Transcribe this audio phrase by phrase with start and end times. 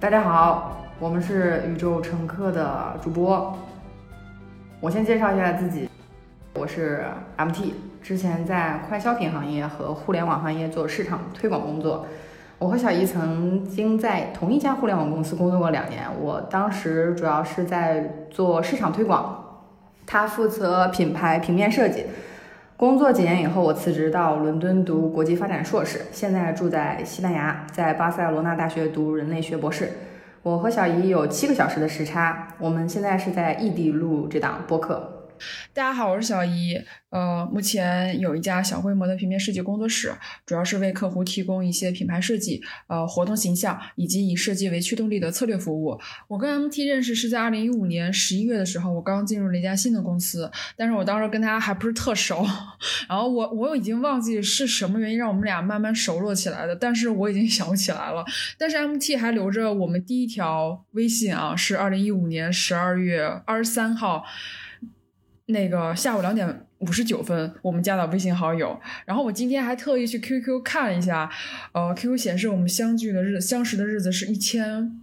[0.00, 3.54] 大家好，我们是宇宙乘客的主播。
[4.80, 5.90] 我先介绍一下自己，
[6.54, 7.04] 我是
[7.36, 12.06] MT，之前在快消品行业和互联网行业做市场推广工作。
[12.58, 19.44] 我和小姨曾经在同一家互联网公司工作过两年，我当时主要是在做市场推广，
[20.06, 22.06] 她负责品牌平面设计。
[22.80, 29.90] 工作几年以后，我辞职到伦敦读国际发展硕士，现在住在西班牙，在巴塞罗那大学读人类学博士。
[30.42, 35.19] 我和小姨有七个小时的时差，我们现在是在异地录这档播客。
[35.72, 36.80] 大家好，我是小姨。
[37.10, 40.14] 呃，目前有一家小规模的平面设计工作室，
[40.46, 45.98] 主要是为客户提供一些品牌设计、呃活动形象以及以设计为驱动力的策略服务。
[46.28, 52.46] 我跟 MT 认识是在二零一五年十一月的时候，我刚进入了一家新的公司，但是我当时跟他还不是特熟，
[53.08, 58.24] 然后我我已经忘记是什么原因让我们俩慢慢熟络起来的，但是我已经想不起来了。
[58.56, 64.24] 但是 MT 还留着我们第一条微信啊，是二零一五年十二月二十三号。
[65.50, 68.78] 那个下午两点五十九分，我们加到微信好友。
[69.04, 71.30] 然后我今天还特意去 QQ 看了一下，
[71.72, 75.00] 呃，QQ 显示我们相聚的日相识的日子是一千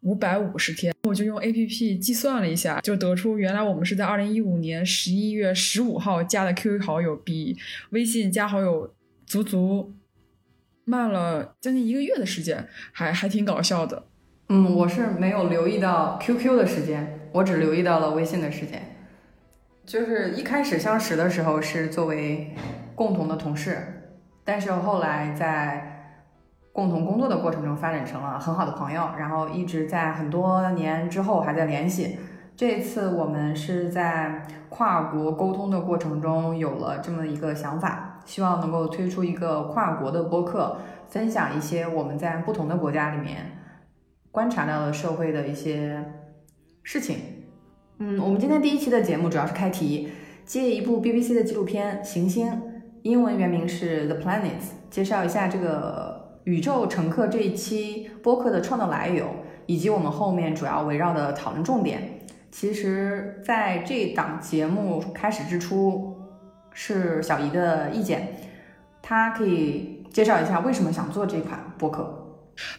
[0.00, 0.94] 五百五十天。
[1.04, 7.56] 我就用 APP 计算了一下，就得出原来我们是在二零一五年十一月十五号加的 QQ 好友，比
[7.90, 8.94] 微信加好友
[9.26, 9.94] 足足
[10.84, 14.06] 慢了将近一个月的时间，还还挺搞笑的。
[14.48, 18.93] 嗯，我是没有留意到 QQ 的时间，我只留意到了微信的时间。
[19.86, 22.54] 就是一开始相识的时候是作为
[22.94, 23.76] 共同的同事，
[24.42, 26.16] 但是后来在
[26.72, 32.18] 共同工作的过程中发展成了很好的朋友，然后一直在很多年之后还在联系。
[32.56, 40.78] 这次我们是在跨国沟通的过程中有了这么一个想法，希望能够推出一个跨国的播客，
[41.08, 43.58] 分享一些我们在不同的国家里面
[44.30, 46.02] 观察到的社会的一些
[46.82, 47.33] 事情。
[47.98, 50.08] 嗯，我们今天第一期的节目主要是开题，
[50.44, 52.48] 借一部 BBC 的纪录片《行星》，
[53.02, 54.42] 英文原名是《The Planets》，
[54.90, 59.28] 介绍一下这个宇宙乘客这一期播客的创造来由，
[59.66, 62.18] 以及我们后面主要围绕的讨论重点。
[62.50, 66.16] 其实，在这档节目开始之初，
[66.72, 68.26] 是小姨的意见，
[69.02, 72.23] 她可以介绍一下为什么想做这款播客。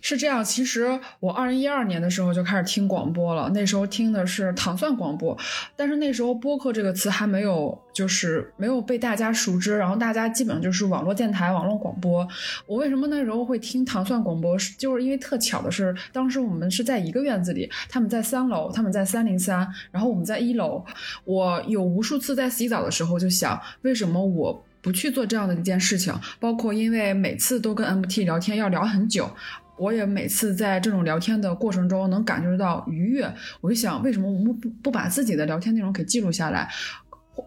[0.02, 5.38] 是这样，其实我二零一二年的时候就开始听广播了，那时候听的是糖蒜广播，
[5.76, 12.28] 但是那时候播客这个词还没有，就是没有被大家熟知，然后大家基本上就是网络电台、网络广播。
[12.66, 14.58] 我为什么那时候会听糖蒜广播？
[14.78, 20.84] 就是因为特巧的是，当时我们是在一个院子里，他们在三楼，他们在三零三，然后我们在一楼。
[21.24, 26.14] 我有无数次在洗澡的时候就想，为什么我不去做这样的一件事情？
[26.40, 29.30] 包括因为每次都跟 MT 聊天要聊很久。
[29.78, 33.30] 我也每次在这种聊天的过程中能感觉到愉悦，
[33.62, 36.70] 我就想，为什么我们不不把自己的聊天内容给记录下来，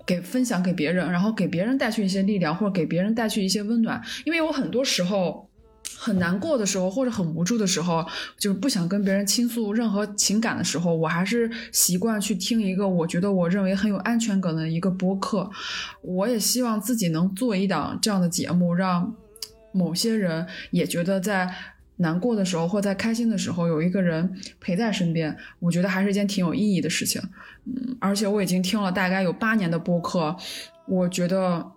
[0.06, 4.00] 给分享给别人，然后给别人带去一些力量，或者给别人带去一些温暖？
[4.24, 5.48] 因为我很多时候，
[5.96, 8.04] 很难过的时候，或者很无助的时候，
[8.38, 15.50] 就是不想跟别人倾诉任何情感的时候，我还是习惯去听一个我觉得我认为很有安全感的一个播客。
[16.02, 19.14] 我也希望自己能做一档这样的节目，让
[19.72, 21.48] 某些人也觉得在
[21.98, 25.36] 难过的时候或在开心的时候有一个人陪在身边。
[25.60, 27.22] 我觉得还是一件挺有意义的事情。
[27.66, 30.34] 嗯，而且我已经听了大概有八年的播客，
[30.86, 31.72] 我觉得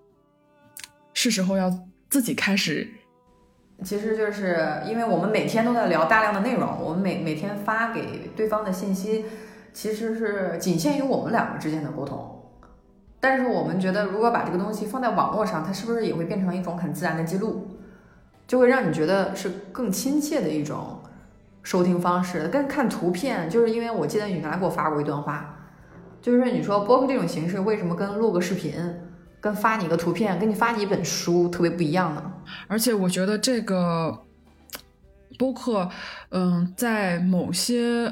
[1.14, 1.72] 是时候要
[2.10, 2.88] 自己开始。
[3.84, 9.26] 其实就是因为我们每天都在聊大量的内容，我们每每天发给对方的信息，
[9.74, 12.38] 其实是仅限于我们两个之间的沟通。
[13.20, 17.71] 但是我们觉得，如果把这个东西放在网络上，它是不是也会变成一种很自然的记录，
[18.52, 21.02] 就会让你觉得是更亲切的一种
[21.64, 22.50] 收听方式。
[22.50, 25.58] 跟看图片，就是因为我记得你原来给我发过一段话，
[26.22, 28.74] 就是你说播客这种形式为什么跟录个视频？
[29.40, 32.22] 跟发你个图片，跟你发你一本书特别不一样呢。
[32.68, 34.26] 而且我觉得这个
[35.40, 35.88] 播客，
[36.32, 38.12] 嗯，在某些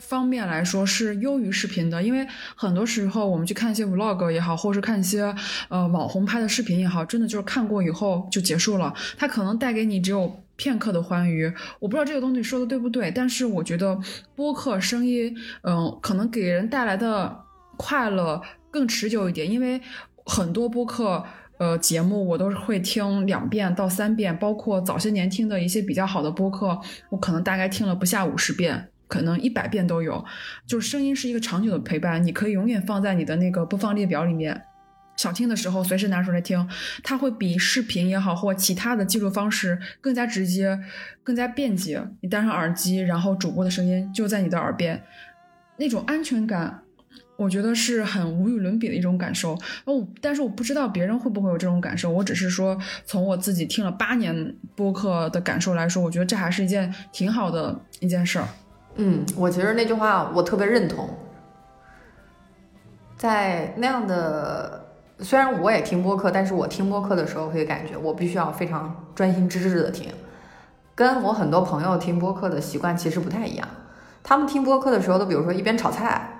[0.00, 5.34] 方面来说是优于视频的，因为很多时候我们去看一些 vlog 也好，或是看一些
[5.68, 11.52] 呃网红拍的视频也好，真的就是看过以后就结束了，它可能带给你只有片刻的欢愉。
[11.80, 13.98] 我不知道这个东西说的对不对，但是我觉得
[14.34, 17.36] 播客声音，嗯，可能给人带来的
[17.76, 18.40] 快乐
[18.70, 19.80] 更持久一点，因为。
[20.30, 21.24] 很多播客
[21.56, 26.78] 呃节目我都是会听两遍到三遍，包括早些年听的一些比较好的播客，
[27.08, 30.24] 我可能大概听了不下五十遍，可能一百遍都有。
[30.66, 34.62] 就是声音是一个长久的陪伴，你可以永远放在你的那个播放列表里面，
[35.16, 36.68] 想听的时候随时拿出来听。
[37.02, 40.78] 它会比视频也好或其他的记录方式更加直接、
[41.24, 42.00] 更加便捷。
[42.20, 45.02] 你戴上耳机，然后主播的声音就在你的耳边，
[45.78, 46.82] 那种安全感。
[47.36, 52.10] 我觉得是很无与伦比的一种感受，哦，但是我不知道别人会不会有这种感受。
[52.10, 58.48] 我只是说，从我自己听了八年播客的感受来说，我觉得这还是一件挺好的一件事儿。
[58.98, 61.08] 嗯，我其实那句话我特别认同。
[63.16, 64.84] 在那样的，
[65.20, 70.12] 虽然我也听播客，但是我听播客的时候会感觉我必须要非常专心致志的听，
[70.94, 73.66] 跟我很多朋友听播客的习惯其实不太一样。
[74.22, 76.34] 他们听播客的时候，都比如说一边炒菜。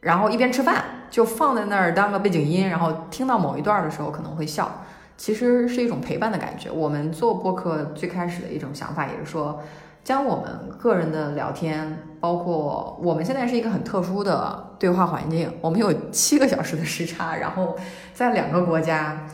[0.00, 4.82] 然后一边吃饭就放在那儿当个背景音，然后听到某一段的时候可能会笑，
[5.18, 6.70] 其实是一种陪伴的感觉。
[6.70, 9.62] 我们做播客最开始的一种想法也是说，
[10.02, 17.76] 将我们个人的聊天，包括我们现在是一个很特殊的对话环境，我们有七个小时的时差，然后
[18.14, 19.26] 在两个国家，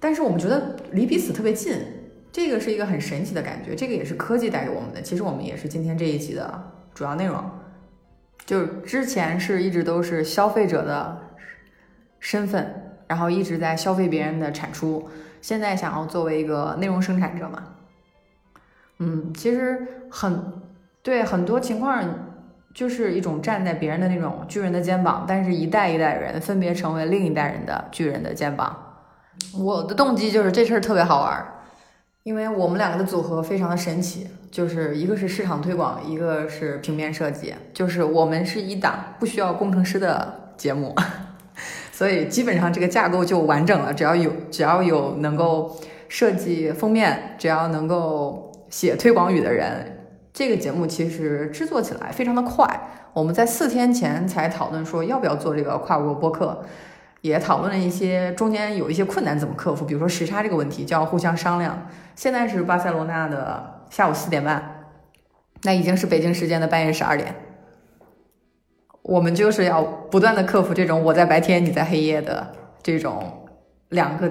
[0.00, 1.78] 但是我们觉得离彼此特别近，
[2.32, 3.74] 这个是一个很神奇的感觉。
[3.74, 5.00] 这个也是科技带给我们的。
[5.02, 7.42] 其实我们也是今天这一集的主要内容。
[8.44, 11.20] 就是之前是一直都是消费者的
[12.20, 15.08] 身份，然后一直在消费别人的产出，
[15.42, 17.62] 现在想要作为一个内容生产者嘛，
[18.98, 20.52] 嗯，其实很
[21.02, 22.02] 对很多情况
[22.74, 28.76] 就是一种站在别人的那种巨人的肩膀，但是一代一代人分别成为另一代人的巨人的肩膀。
[29.58, 31.52] 我的动机就是这事儿特别好玩。
[32.22, 40.92] 因为我们两个的组合非常的神奇，就是一个是市场推广，一个是平面设计，就是我们是一档不需要工程师的节目，
[41.92, 43.94] 所以基本上这个架构就完整了。
[43.94, 45.78] 只要有只要有能够
[46.08, 49.98] 设计封面，只要能够写推广语的人，
[50.32, 52.68] 这个节目其实制作起来非常的快。
[53.12, 56.64] 我们在四天前才讨论说要不要做这个跨国播客。
[57.22, 61.88] 也讨论了一些中间有一些困难怎么克服，比如说时差这个问题，就要互相商量。
[62.14, 64.84] 现在是巴塞罗那的下午四点半，
[65.62, 67.34] 那已经是北京时间的半夜十二点。
[69.02, 72.46] 我们就是要不断的克服这种我在白天你在黑夜的
[72.80, 73.48] 这种
[73.88, 74.30] 两个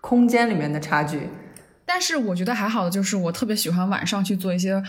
[0.00, 1.28] 空间里面的差距。
[1.86, 4.82] 但是我觉得还好的就是我特别喜欢晚上去做一些。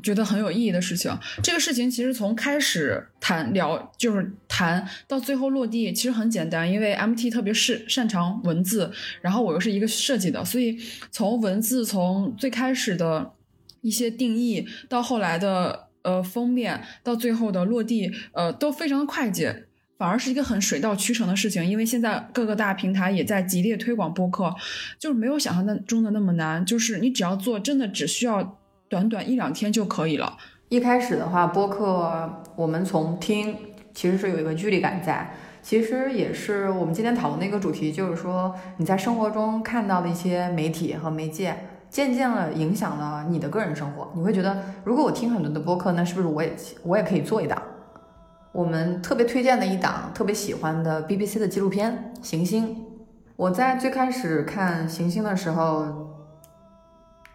[0.00, 10.78] 觉得很有意义的事情，这个事情其实从开始谈聊就是谈到最后落地，其实很简单，因为 MT 特别是擅长文字，然后我又是一个设计的，所以
[11.10, 13.32] 从文字从最开始的
[13.80, 19.66] 一些定义到后来的呃封面到最后的落地，呃都非常的快捷，
[19.98, 24.54] 反而是一个很水到渠成的事情，因为现在各个大平台也在极力推广播客，
[24.98, 28.56] 就是没有想象的中的那么难，就是你只要做，真的只需要。
[28.90, 30.38] 短短一两天就可以了。
[30.70, 33.54] 一开始的话，播客我们从听
[33.92, 41.54] 其实是有一个距离感在，其实也是我们今天讨论的一个主题，就是说你在生活中看到的一些媒体和媒介，
[41.90, 44.10] 渐渐的影响了你的个人生活。
[44.16, 46.50] 你会觉得，如果我听很多的播客，那是不是我也
[46.82, 47.62] 我也可以做一档？
[48.58, 52.74] 我们特别推荐的一档，特别喜欢的 BBC 的纪录片《行星》。
[53.36, 56.06] 我在最开始看《行星》的时候。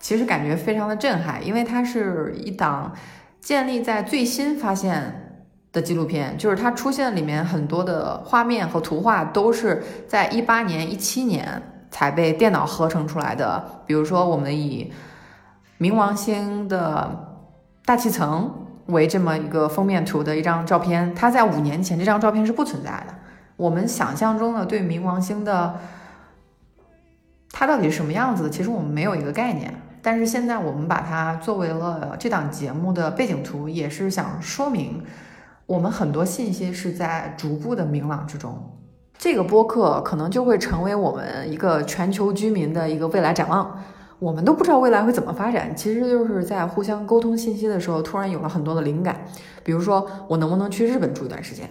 [0.01, 2.91] 其实感觉非常的震撼，因为它是一档
[3.39, 13.63] 建立在最新发现的纪录片，就是它出现里面很多的画面和图画都是在一八年、一七年才被电脑合成出来的。
[13.85, 14.91] 比如说，我们以
[15.79, 17.39] 冥王星的
[17.85, 23.13] 大气层为这么一个封面图的一张照片，它在五年前这张照片是不存在的。
[23.55, 25.79] 我们想象中的对冥王星的
[27.51, 29.73] 它到底是什么样子的，其实我们没有一个概念。
[30.01, 35.01] 但是现在我们把它作为了这档节目的背景图，也是想说明
[35.65, 38.71] 我们很多信息是在逐步的明朗之中。
[39.17, 43.79] 这个播客可能就会成为我们一个全球居民的一个未来展望。
[44.19, 49.25] 我们都不知道未来会怎么发展，其实就是在互相沟通信息的时候，突然有了很多的灵感。
[49.63, 51.69] 比如说，我能不能去日本住一段时间？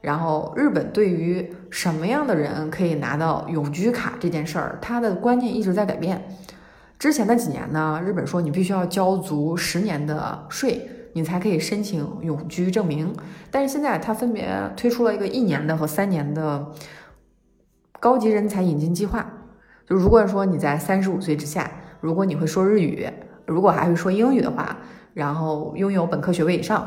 [0.00, 6.22] 然后，日本对于什么样的人可以拿到永居卡这件事儿，他的观念一直在改变。
[7.00, 13.12] 之前的几年呢，日本说你必须要交足十年的税，你才可以申请永居证明。
[13.50, 16.72] 但是现在它分别推出了一个一年的和三年的
[17.98, 19.37] 高级人才引进计划。
[19.88, 23.08] 就如果说你在三十五岁之下，如果你会说日语，
[23.46, 24.76] 如果还会说英语的话，
[25.14, 26.86] 然后拥有本科学位以上，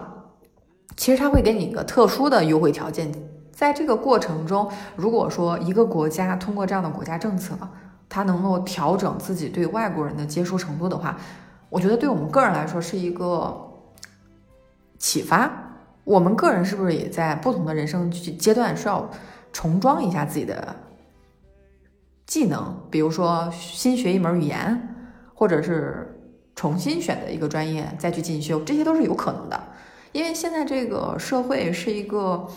[0.95, 3.11] 其实它会给你一个特殊的优惠条件。
[3.51, 7.57] 在这个过程中，如果说一个国家通过这样的国家政策，
[8.07, 11.17] 他能够调整自己对外国人的接受程度的话，
[11.69, 13.55] 我觉得对我们个人来说是一个
[14.99, 15.51] 启发。
[16.03, 19.09] 我们个人是不是也在不同的人生阶段需要
[19.51, 20.75] 重装一下自己的
[22.31, 22.73] 技能？
[22.89, 24.95] 比如说新学一门语言，
[25.33, 26.17] 或者是
[26.55, 29.61] 重新选择一个专业再去进修，这些都是有可能的。
[30.13, 32.47] 因为现在这个社会是一个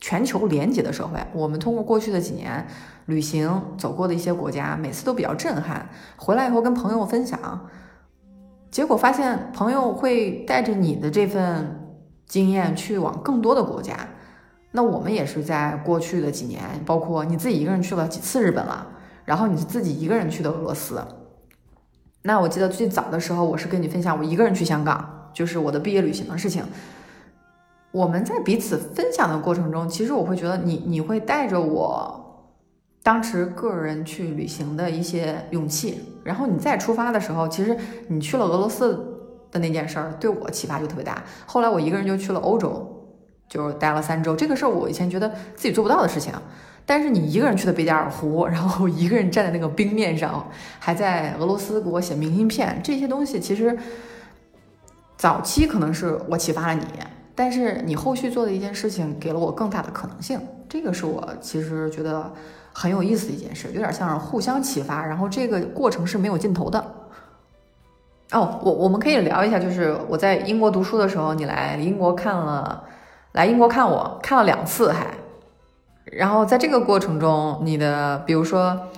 [0.00, 2.66] 全球连接的社会，我们通过过去的几年。
[3.06, 5.88] 旅行走过的一些国家，每次都比较震撼。
[6.16, 7.68] 回来以后跟朋友分享，
[8.68, 11.94] 结果发现朋友会带着你的这份
[12.26, 13.96] 经验去往更多的国家。
[14.78, 18.86] 那我们也是在过去的几年，包括你自己一个人去了几次日本了，
[19.24, 21.02] 然后你自己一个人去的俄罗斯。
[22.22, 26.62] 那我记得最早的时候，我是跟你分享我一个人去香港，就是我的毕业旅行的事情。
[27.90, 32.46] 我们在彼此分享的过程中，其实我会觉得你你会带着我。
[33.02, 38.96] 当时个人去旅行的一些勇气，然后你再出发的时候，其实你去了俄罗斯
[39.50, 41.24] 的那件事儿对我启发就特别大。
[41.46, 42.97] 后来我一个人就去了欧洲，
[43.48, 44.36] 就待了三周。
[44.36, 46.32] 这个事儿我以前觉得自己做不到的事情，
[46.84, 50.46] 但是你一个人去的贝加尔湖，然后一个人站在那个冰面上，
[50.78, 53.76] 还在俄罗斯给我写明信片，这些东西其实
[55.16, 56.84] 早期可能是我启发了你，
[57.34, 60.40] 但是你后续做的一件事情给了我更大的可能性。
[60.68, 62.32] 这个是我其实觉得。
[62.70, 66.78] 很有意思的一件事，有点像是互相启发，然后这个过程是没有尽头的。
[68.30, 72.84] 哦，我我们可以聊一下，就是我在英国读书的时候，你来英国看了，
[73.32, 75.06] 来英国看我看了两次还，
[76.04, 78.88] 然后在这个过程中，你的比如说，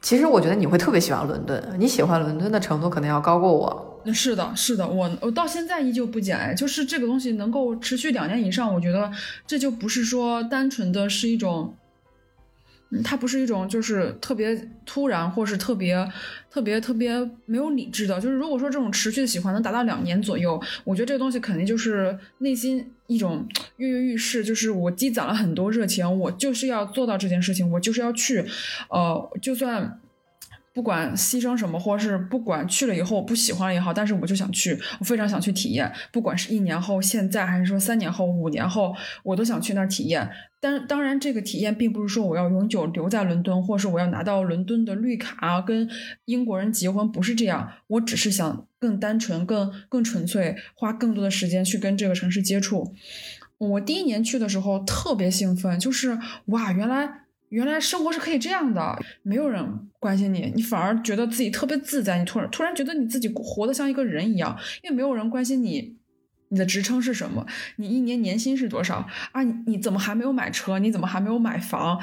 [0.00, 4.00] 其实我觉得你会特别喜欢伦敦，你喜欢伦敦的程度可能要高过我。
[4.04, 9.10] 那是的，是的，我我到现在依旧不减，就是这个东西能够持续两年以上，我觉得
[9.46, 11.74] 这就不是说单纯的是一种。
[13.04, 16.06] 它不是一种就是特别突然，或是特别
[16.50, 17.12] 特别特别
[17.46, 18.20] 没有理智的。
[18.20, 28.44] 就是如果说这种持续的喜欢能达到两年左右，我觉得这个东西肯定就是内心一种跃跃欲试，就是我积攒了很多热情，我就是要做到这件事情，我就是要去，
[28.88, 30.00] 呃，就算。
[30.72, 35.92] 不管牺牲什么，或是不管去了以后不喜欢也好，但是我就想去，我非常想去体验。
[36.12, 40.30] 不管是一年后、现在，还是说三年后、五年后，我都想去那儿体验。
[40.60, 45.88] 但当然，这个体验并不是说我要永久留在伦敦，或是我要拿到伦敦的绿卡，跟
[46.26, 47.72] 英国人结婚，不是这样。
[47.88, 52.94] 我只是想更单纯、更更纯粹，花更多的时间去跟这个城市接触。
[53.58, 57.22] 我第一年去的时候特别兴奋，就是哇，原来。
[57.50, 62.18] 原来生活是可以这样的，没有人关心你，你反而觉得自己特别自在。
[62.18, 65.96] 你突然突然觉得你自己活得像一个人一样，因为没有人关心你，
[66.48, 67.44] 你的职称是什么，
[67.76, 69.42] 你一年年薪是多少啊？
[69.66, 70.78] 你怎么还没有买车？
[70.78, 72.00] 你怎么还没有买房？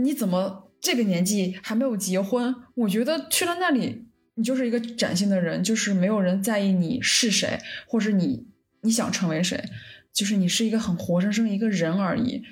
[0.00, 2.54] 你怎么这个年纪还没有结婚？
[2.74, 8.46] 我觉得去了那里，你就是一个崭新的人，就是没有人在意你是谁，或是你
[8.82, 9.64] 你想成为谁，
[10.12, 12.42] 就是你是一个很活生生一个人而已。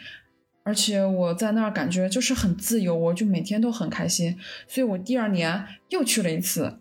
[0.64, 4.38] 而且我在那儿感觉就是很自由，我就每天都很开心，
[4.68, 6.78] 所以我第二年又去了一次，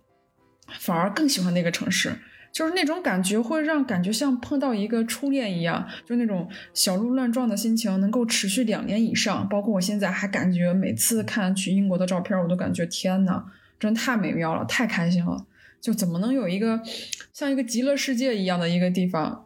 [0.79, 2.19] 反而更喜欢那个城市，
[2.51, 9.49] 就是那种感觉会让感觉像碰到一个初恋一样，就那种小鹿乱撞的心情能够持续两年以上。
[9.49, 13.43] 包括我现在还感觉每次看去英国的照片，我都感觉天呐，
[13.79, 15.45] 真太美妙了，太开心了。
[15.81, 16.79] 就怎么能有一个
[17.33, 19.45] 像一个极乐世界一样的一个地方？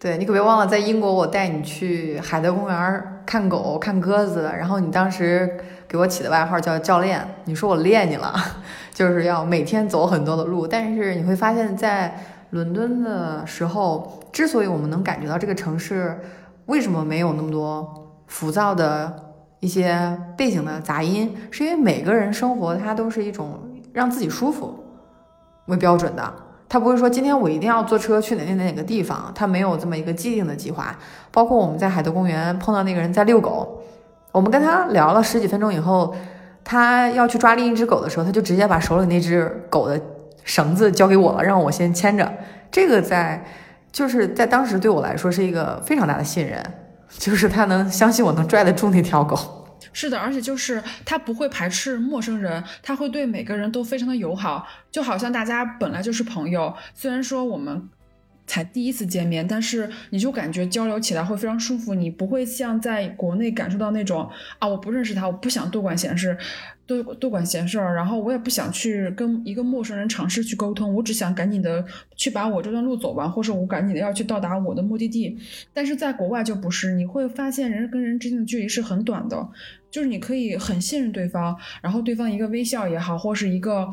[0.00, 8.34] 对你可别忘了，在英国我带你去海德公园看狗、看鸽子，然后你当时给我起的外号叫教练，你说我练你了，
[8.94, 10.66] 就是要每天走很多的路。
[10.66, 12.18] 但是你会发现在
[12.50, 16.18] 伦敦的时候，之所以我们能感觉到这个城市
[16.64, 17.86] 为什么没有那么多
[18.28, 19.14] 浮躁的
[19.60, 23.60] 一些背景的杂音，是因为每个人生活它都是一种
[23.92, 24.82] 让自己舒服
[25.66, 26.34] 为标准的。
[26.68, 30.94] 他不会说今天我一定要坐车去哪哪哪个地方，他没有这么一个既定的计划。
[31.30, 33.80] 包括我们在海德公园碰到那个人在遛狗，
[34.32, 36.14] 我们跟他聊了十几分钟以后，
[36.62, 39.98] 他要去抓另一只狗的时候，他就直接把手里那只狗的
[40.44, 42.30] 绳子交给我了，让我先牵着。
[42.70, 43.42] 这个在
[43.90, 46.62] 就是在当时对我来说是一个非常大的信任，
[47.08, 49.57] 就是他能相信我能拽得住那条狗。
[49.92, 56.74] 是的，而且就是他不会排斥陌生人，他会对每个人都非常的友好，就好像大家本来就是朋友。
[56.94, 57.88] 虽然说我们
[58.46, 66.36] 才第一次见面，但是你就感觉交流起来会非常舒服，你不会像在国内感受到那种啊，我不认识他，我不想多管闲事。
[66.88, 71.84] 多多管闲事儿，然后我也不想去跟一个陌生人尝试去沟通，我只想赶紧的
[72.16, 75.36] 去把我这段路走完，或者我赶紧的要去到达我的目的地。
[75.74, 79.48] 但是在国外就不是，你会发现人跟人之间的距离是很短的，
[79.90, 83.86] 就是你可以很信任对方，然后对方一个微笑也好，或是一个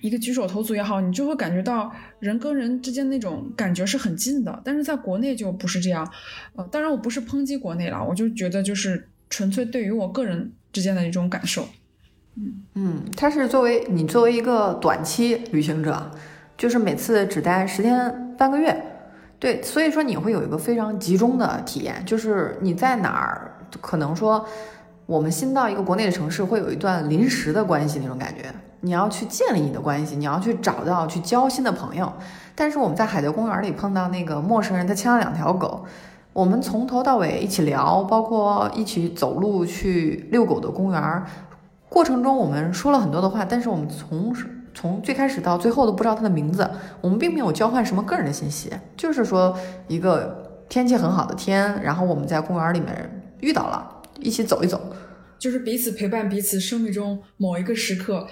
[0.00, 4.62] 一个举手投足也好，你就会感觉到人跟人之间那种感觉是很近的。
[4.64, 6.10] 但是在国内就不是这样，
[6.56, 11.68] 呃，当然我不是抨击国内了，我就觉得就是纯粹对于我个人之间的一种感受。
[12.74, 16.10] 嗯，它是作为你作为一个短期旅行者，
[16.56, 18.82] 就是每次只待十天半个月，
[19.38, 24.46] 对，所以说你会有一个非常集中的体验，就是你在哪儿，可能说
[25.04, 32.10] 我们新到一个国内的城市，会有一段临时的关系那种感觉，你要去建立你的关系，你要去找到去交新的朋友。
[32.54, 35.84] 但是我们在海德公园里碰到那个陌生人，他牵了两条狗，
[36.32, 41.22] 我们从头到尾一起聊，包括一起走路去遛狗的公园。
[41.92, 44.34] 过程中我们说了很多的话，但是我们从
[44.72, 46.68] 从最开始到最后都不知道他的名字，
[47.02, 49.54] 我们并没有交换什么个人的信息，就是说
[49.88, 54.80] 一个天气很好的天，然后我们在公园里面遇到了，一起走一走，
[55.38, 58.26] 就是彼此陪伴彼此生命中某一个时刻，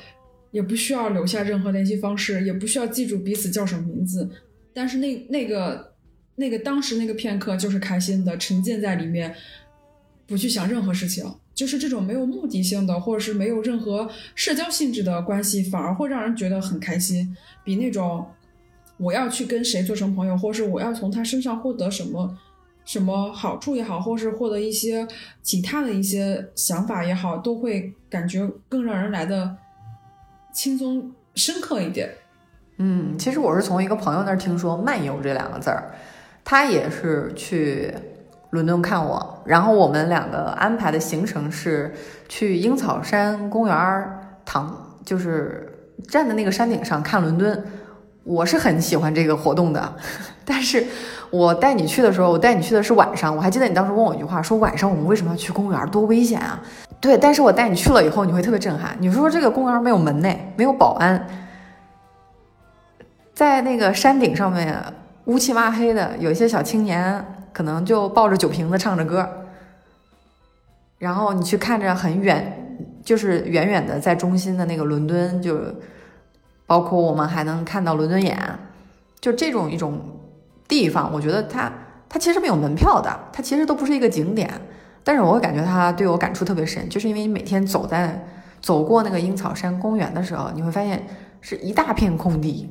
[0.51, 4.31] 也不需要留下任何联系方式，也不需要记住彼此叫什么名字，
[4.73, 5.93] 但是那那个
[6.37, 9.35] 那个当时那个片刻就是开心的，沉浸在里面，
[10.27, 11.23] 不去想任何事情。
[11.61, 18.27] 就是这种没有目的性的，或者是没有任何社交性质的关系，反而会让人觉得很开心，比那种
[18.97, 22.35] 我要去跟谁做成朋友，或是我要从他身上获得什么
[22.87, 25.07] 什么好处也好，或是获得一些
[25.43, 29.55] 其他的一些想法也好，都会感觉更让人来的
[30.55, 32.09] 轻松深刻一点。
[32.79, 35.95] 嗯，其实我是从一个朋友那儿听说“漫游”这两个字儿，
[36.43, 37.93] 他也是去。
[38.51, 41.95] 伦敦看我，然后我们两个安排的行程是
[42.29, 44.09] 去樱草山公园
[44.45, 45.73] 躺，就是
[46.09, 47.65] 站在那个山顶上看伦敦。
[48.23, 49.93] 我是很喜欢这个活动的，
[50.45, 50.85] 但是
[51.31, 53.35] 我带你去的时候，我带你去的是晚上。
[53.35, 56.61] 我还记得你当时问我一句话，说晚上我们为什么要去公园，多危险啊？
[57.01, 58.95] 对，但是我带你去了以后，你会特别震撼。
[58.99, 61.27] 你说这个公园没有门呢，没有保安，
[63.33, 64.77] 在那个山顶上面
[65.25, 67.25] 乌漆抹黑的，有一些小青年。
[67.53, 69.29] 可能就抱着酒瓶子唱着歌，
[70.99, 75.59] 然后你去看着很远，就是远远的在中心的那个伦敦，就
[76.67, 78.39] 包括我们还能看到伦敦眼，
[79.21, 80.01] 就这种一种
[80.69, 81.73] 地方，我觉得它
[82.09, 84.49] 它其实没有门票的，它其实都不是一个景点，
[85.03, 88.25] 但是我会感觉它对我感触特别深，就是因为你每天走在
[88.61, 91.05] 走过那个樱草山公园的时候，你会发现
[91.41, 92.71] 是一大片空地，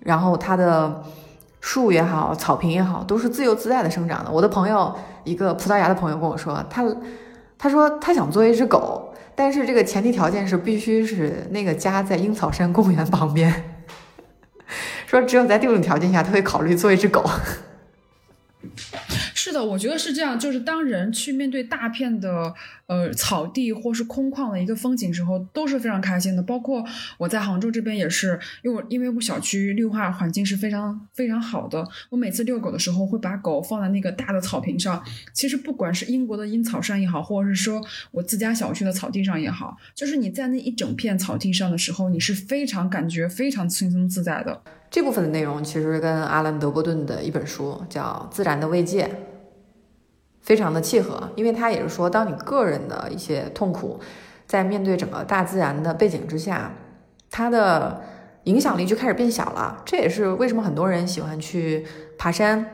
[0.00, 1.02] 然后它的。
[1.62, 4.30] 树也好，草坪也好，都是自由自在的生长的。
[4.30, 6.84] 我的朋友，一个葡萄牙的朋友跟我说，他
[7.56, 13.78] 他说他想做一只狗，但是这个前提条件是必须是那个家在樱草山公园旁边。
[15.06, 17.24] 说只有在这种条件下，他会考虑做一只狗。
[19.52, 20.38] 是的，我觉得是这样。
[20.38, 22.54] 就是当人去面对大片的
[22.86, 26.42] 呃草地或是空旷的一个风景时候，都是非常开心的。
[26.42, 26.82] 包括
[27.18, 31.86] 我在杭州这边也是，因为因为我小区绿化环境是非常非常好的。
[32.08, 35.04] 我每次遛狗的时候，会把狗放在那个大的草坪上。
[35.34, 44.62] 其实不管是英国的阴草山也好，或者是说我自家小区的草地上也好，就是你在那一整片草地上的时候，你是非常感觉非常轻松自在的。
[44.90, 49.04] 这部分的内容其实跟阿兰·德伯顿的一本书叫《自然的慰藉》。
[50.42, 53.98] 非常的契合，因为他也是说，当你个人的一些痛苦，
[54.46, 56.72] 在面对整个大自然的背景之下，
[57.30, 58.02] 它的
[58.44, 59.80] 影响力就开始变小了。
[59.84, 61.86] 这也是为什么很多人喜欢去
[62.18, 62.66] 爬山，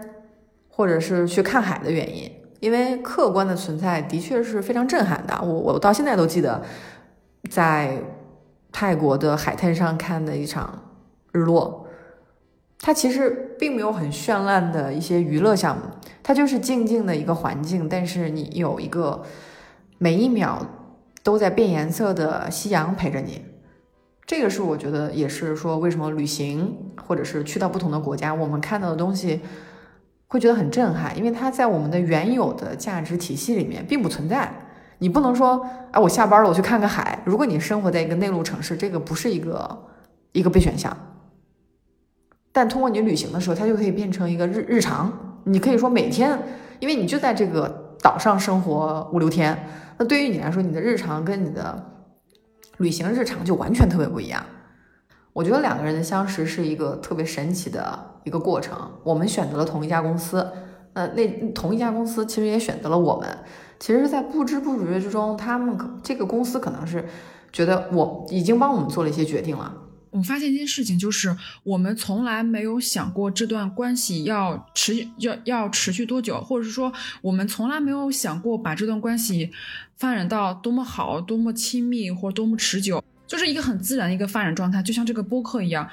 [0.68, 2.33] 或者是去看海的原因。
[2.61, 5.38] 因为客观的存在的确是非常震撼的。
[5.42, 6.61] 我我到现在都记得，
[7.48, 8.02] 在
[8.72, 10.83] 泰国的海滩上看的一场
[11.31, 11.87] 日落。
[12.81, 15.83] 它其实并没有很绚烂的一些娱乐项目，
[16.23, 19.23] 它就是静静的一个环境，但是你有一个
[19.99, 20.64] 每一秒
[21.23, 23.42] 都在变颜色的夕阳陪着你。
[24.25, 29.40] 这个是我觉得也是说为什么旅行或者是去到不同的国家，我们看到的东西
[30.27, 34.53] 会觉得很震撼，因为它在我们的原有的价值体系里面并不存在。
[34.99, 37.23] 你不能说，哎，我下班了我去看个海。
[37.25, 39.87] 如果你生活在一个内陆城市，这个不是一个
[40.33, 40.94] 一个备选项。
[42.59, 45.12] 但通过你旅行的时候，它就可以变成一个日日常。
[45.44, 46.37] 你可以说每天，
[46.81, 49.57] 因为你就在这个岛上生活五六天，
[49.97, 51.81] 那对于你来说，你的日常跟你的
[52.79, 54.44] 旅行日常就完全特别不一样。
[55.33, 58.77] 我觉得两个人的相识是一个特别神奇的一个过程。
[59.05, 60.44] 我们选择了同一家公司，
[60.94, 63.29] 呃，那同一家公司其实也选择了我们。
[63.79, 67.05] 其实在不知不觉之中，他们可这个公司可能是
[67.53, 69.73] 觉得我已经帮我们做了一些决定了。
[70.11, 79.51] 我发现一件事情，就是我们从来没有想过这段关系要持要要持续多久，或者是说，我们从来没有想过把这段关系
[79.97, 85.88] 发展到多么好、多么亲密或多么持久，就是一个很自然的一个发展状态，就像这个播客一样，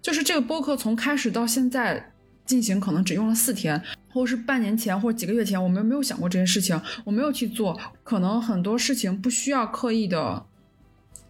[0.00, 2.12] 就是这个播客从开始到现在
[2.44, 10.46] 进行，可能只用了四天，或者是半年前或者几个月前，我们没有想过这件事情，我没有去做，可能很多事情不需要刻意的。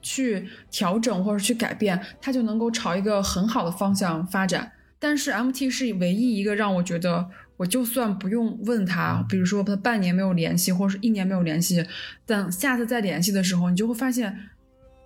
[0.02, 4.72] 去调整或者去改变，它就能够朝一个很好的方向发展。
[4.98, 11.84] 但是 MT 是唯一一个让我觉得，我就算不用问他，比如说他半年没有联系，或者是一年没有联系，
[12.24, 14.38] 等下次再联系的时候，你就会发现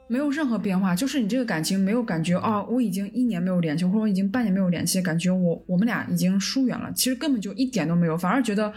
[0.07, 6.93] 没有任何变化，就是你这个感情没有感觉哦，我已经一年没有联系，或者我已经半年没有联系，感觉我我们俩已经疏远了。
[6.95, 8.71] 其实根本就一点都没有，反而觉得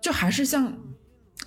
[0.00, 0.72] 就还是像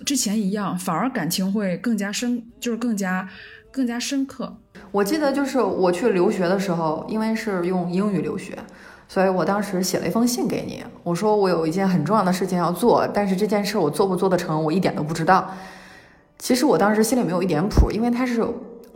[0.04, 3.28] 之前一样，反而感情会更加深，就是更加。
[3.72, 4.56] 更加深刻。
[4.90, 8.56] 我记得就是我去留学的时候，因为是用英语留学，
[9.06, 15.50] 所以我当时写了一封信给你，我说我有一件很重要的事情要做，但是这件事我做不做得成，我一点都不知道。
[16.38, 18.42] 其实我当时心里没有一点谱，因为他是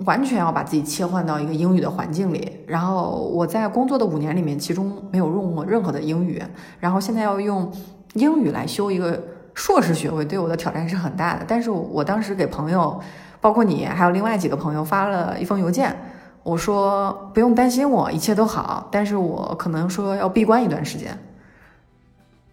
[0.07, 6.43] 完全要把自己切换到一个英语的环境里，然后我在工作的五年里面，其中没有用过任何的英语，
[6.79, 7.71] 然后现在要用
[8.15, 9.23] 英语来修一个
[9.61, 11.45] 硕士学位，对我的挑战是很大的。
[11.47, 12.99] 但是我当时给朋友。
[13.43, 15.97] 包括你，还有另外几个朋友发了一封邮件，
[16.43, 21.19] 我说不用担心我，一切都好，但是我可能说要闭关一段时间，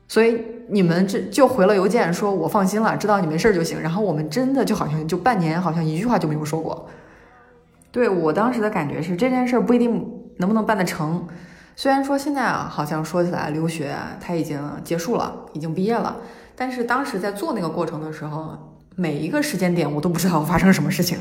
[0.08, 3.82] 所以你们这就回了邮件，说我放心了，知道你没事就行。
[3.82, 6.88] 然后我们真的就好像就半年，好像一句话就没有说过。
[7.92, 11.28] 对我当时的感觉是这件事不一定能不能办得成，
[11.76, 16.16] 虽然说现在啊，好像说起来留学他已经结束了，已经毕业了，
[16.58, 18.74] 但是当时在做那个过程的时候。
[19.00, 21.20] 每一个时间点，我都不知道发生什么事情。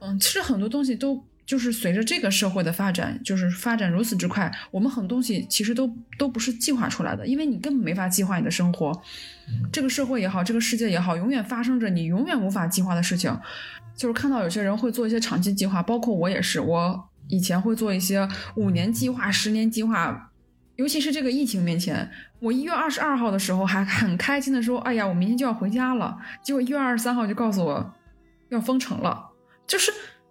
[0.00, 8.92] 嗯，其实很多东西都就是随着这个社会的发展，就是发展如此之快，我们很多东西其实都都不是计划出来的，因为你根本没法计划你的生活。
[9.72, 13.34] 这个社会也好，这个世界也好，永远发生着你永远无法计划的事情。
[13.96, 20.32] 就是看到有些人会做一些长期计划，包括我也是，我以前会做一些五年计划、十年计划。
[20.76, 22.08] 尤其是这个疫情面前，
[22.38, 27.94] 我一月二十二号的时候还很开心的说：“哎呀，我明天就要回家了。”结果一月二十三号就告诉我
[28.50, 29.30] 要封城了。
[29.66, 29.90] 就是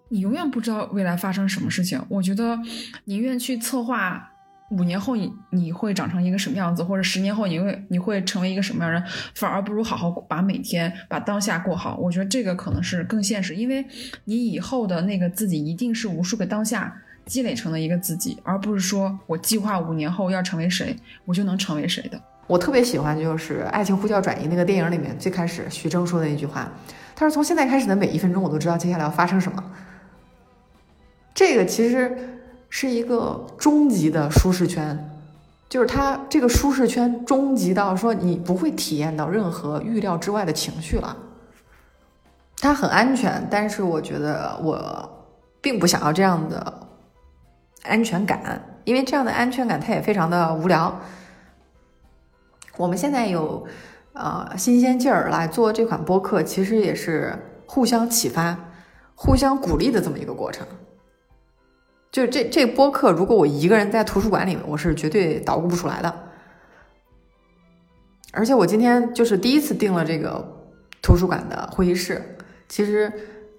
[0.09, 2.01] 你永远不知道未来发生什么事情。
[2.07, 2.57] 我觉得
[3.05, 4.31] 宁愿去策划
[4.71, 9.03] 五年后你你会长成一个什么样子，或者十年后你会你会成为一个什么样的人，
[9.33, 11.97] 反而不如好好把每天把当下过好。
[11.97, 13.83] 我觉得这个可能是更现实，因为
[14.25, 17.01] 你以后的那个自己一定是无数个当下。
[17.25, 22.21] 积累成了一个自己，而不是说我计划五年后要成为谁，我就能成为谁的。
[22.47, 26.71] 我特别喜欢就是《爱情呼叫转移》那个电影里面最开始徐峥说的那句话，
[27.15, 29.63] 他说：“从现在开始的每一分钟，我都知道接下来要发生什么。”
[31.33, 35.09] 这个其实是一个终极的舒适圈，
[35.67, 41.17] 就是他这个舒适圈终极到说你不会体验到任何预料之外的情绪了。
[42.57, 45.27] 它很安全，但是我觉得我
[45.59, 46.84] 并不想要这样的。
[47.87, 50.99] 安全感，因为这样的安全感它也非常的无聊。
[52.77, 53.65] 我们现在有
[54.13, 57.33] 呃新鲜劲儿来做这款播客，其实也是
[57.65, 58.57] 互相启发、
[59.15, 60.67] 互相鼓励的这么一个过程。
[62.11, 66.13] 就这这播客，如果我一个人在图书馆里面，我是绝对捣鼓不出来的。
[68.33, 70.45] 而且我今天就是第一次订了这个
[71.01, 73.11] 图书馆的会议室，其实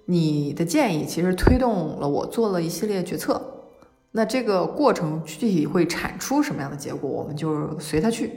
[0.05, 3.56] 你的建议其实推动了我做了一系列决策。
[4.17, 8.31] 那这个过程具体会产出什么样的结果，我们就随他去。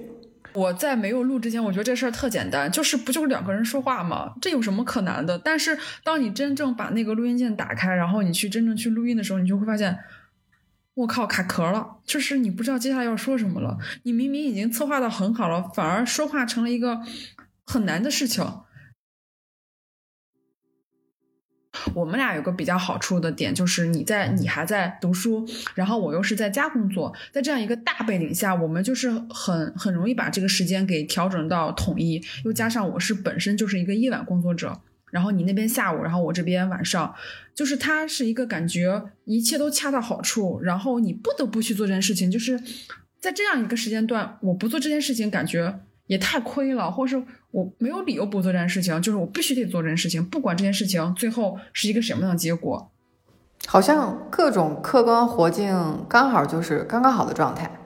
[0.53, 4.35] 我在没有录之前，我觉得这事儿特简单，就是不就是两个人说话吗？
[4.43, 5.39] 这有什么可难的？
[5.39, 9.99] 但是当你真正把那个录音键打开，然后你去真正去录音的时候，你就会发现，
[10.93, 13.79] 我靠，卡壳了，就是你不知道接下来要说什么了。
[14.03, 17.01] 你明明已经策划的很好了，反而说话成了一个
[17.65, 18.45] 很难的事情。
[21.95, 32.23] 我们俩有个比较好处的点，就是你在你还在读书，然后我又是在家工作，在这样一个大背景下，我们就是很很容易把这个时间给调整到统一。
[32.45, 37.15] 又加上我是本身就是一个夜晚工作者，然后你那边下午，然后我这边晚上，
[37.55, 42.61] 就是它是一个感觉一切都恰到好处，然后你不得不去做这件事情，就是
[43.21, 47.23] 在这样一个时间段，我不做这件事情，感觉也太亏了，或是。
[47.53, 52.93] 我没有理由不做这件事情，就是我必须得做这件事情，不管这件事情最后是一个什么样的结果。
[53.67, 57.80] 好像各种客观环境刚好就是刚刚好的状态。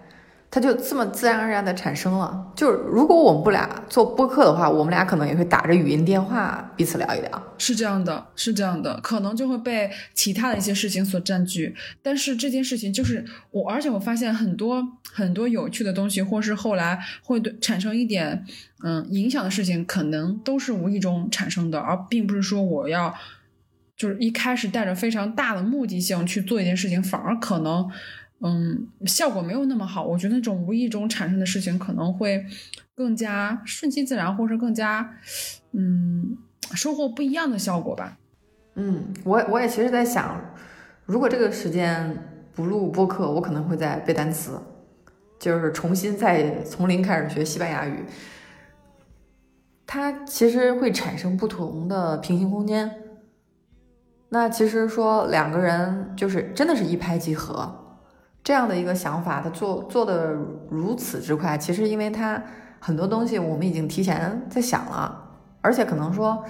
[0.54, 2.52] 它就这么自然而然的产生了。
[2.54, 7.42] 就是如果我们不俩做播客的话，我们俩可能也会打着语音电话彼此聊一聊。
[7.58, 11.74] 是这样的，是这样的，可能就会被其他的一些事情所占据。
[12.00, 14.80] 但是这件事情就是我，而且我发现很多
[15.12, 18.44] 很多有趣的东西，或是后来会对产生一点
[18.84, 23.12] 嗯影响的事情，可能都是无意中产生的，而并不是说我要
[23.96, 27.90] 就是一开始带着非常大的目的性去做一件事情，反而可能。
[28.46, 30.04] 嗯，效果没有那么好。
[30.04, 32.44] 我觉得那种无意中产生的事情可能会
[32.94, 35.16] 更加顺其自然，或是更加
[35.72, 36.37] 嗯
[36.74, 38.18] 收获不一样的效果吧。
[38.74, 40.38] 嗯，我我也其实在想，
[41.07, 42.14] 如果这个时间
[42.52, 44.61] 不录播客，我可能会在背单词，
[45.38, 48.04] 就是重新再从零开始学西班牙语。
[49.87, 52.90] 它其实会产生不同的平行空间。
[54.28, 57.80] 那其实说两个人就是真的是一拍即合。
[58.44, 60.37] 这样的一个想法，他做做的
[60.68, 62.40] 如此之快，其实因为他
[62.78, 65.18] 很多东西我们已经提前在想了，
[65.62, 66.44] 而且可能说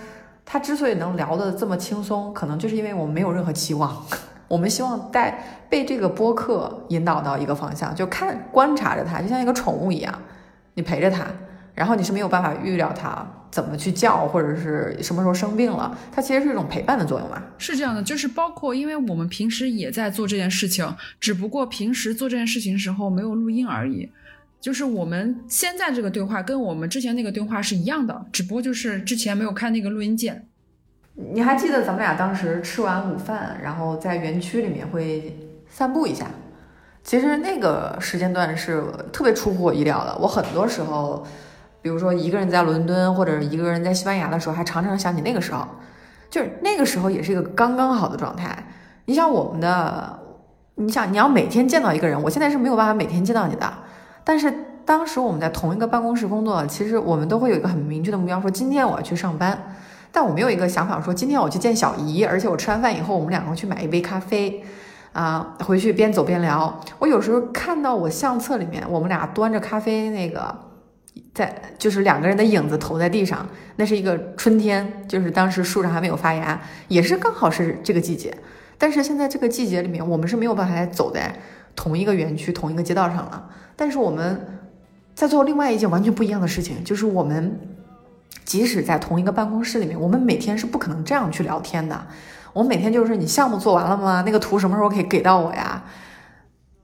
[0.45, 4.05] 他之所以能聊得这么轻松，可能就是因为我们没有任何期望，
[4.49, 10.13] 我们希望带被这个播客引导到一个方向，就看观察着他，就像一个宠物一样，
[10.75, 11.25] 你陪着他，
[11.75, 13.25] 然后你是没有办法预料他。
[13.55, 15.97] 怎么去叫，或者是什么时候生病了？
[16.11, 17.41] 它其实是一种陪伴的作用嘛。
[17.57, 24.11] 是这样的，就是包括，因为我们平时也在做这件事情，只不过平时做这件事情的时候没有录音而已。
[24.61, 30.49] 就是我们现在这个对话跟我们之前那个对话是一样的，只不过就是之前没有开那个录音键。
[31.15, 35.39] 你还记得咱们俩当时吃完午饭，然后在园区里面会
[35.71, 36.27] 散步一下？
[37.05, 40.19] 其实那个时间段是特别出乎我意料的。
[40.19, 41.25] 我很多时候。
[41.85, 45.69] 比如说，一个人在伦敦，或者一个人在西班牙的时候，还常常想起那个时候，
[46.31, 48.57] 就是那个时候也是一个刚刚好的状态。
[49.05, 50.19] 你想我们的，
[50.77, 53.71] 你想你要每天见到一个人，我现在是没有办法每天见到你的。
[54.25, 54.51] 但是
[54.87, 59.77] 当时我们在同一个办公室工作，其实我们都会有一个很明确的目标，说今天我要去上班。
[60.11, 64.65] 但我没有一个想法，说今天我去见小姨，而且我吃完饭以后，我们两个去买一杯咖啡，
[65.13, 66.81] 啊，回去边走边聊。
[66.99, 70.73] 我有时候看到我相册里面，我们俩端着咖啡那个。
[71.33, 73.47] 在就是两个人的影子投在地上，
[73.77, 78.37] 那是一个春天，就是当时树上还没有发芽，也是刚好是这个季节。
[78.79, 81.35] 但是现在这个季节里面，我们是没有办法走在
[81.75, 83.51] 同一个园区、同一个街道上了。
[83.77, 84.61] 但是我们
[85.15, 87.59] 在做另外一件完全不一样的事情，就是我们
[88.45, 92.07] 即使在同一个办公室里面，我们每天是不可能这样去聊天的。
[92.53, 94.23] 我每天就是你项目做完了吗？
[94.27, 95.85] 那个图什么时候可以给到我呀？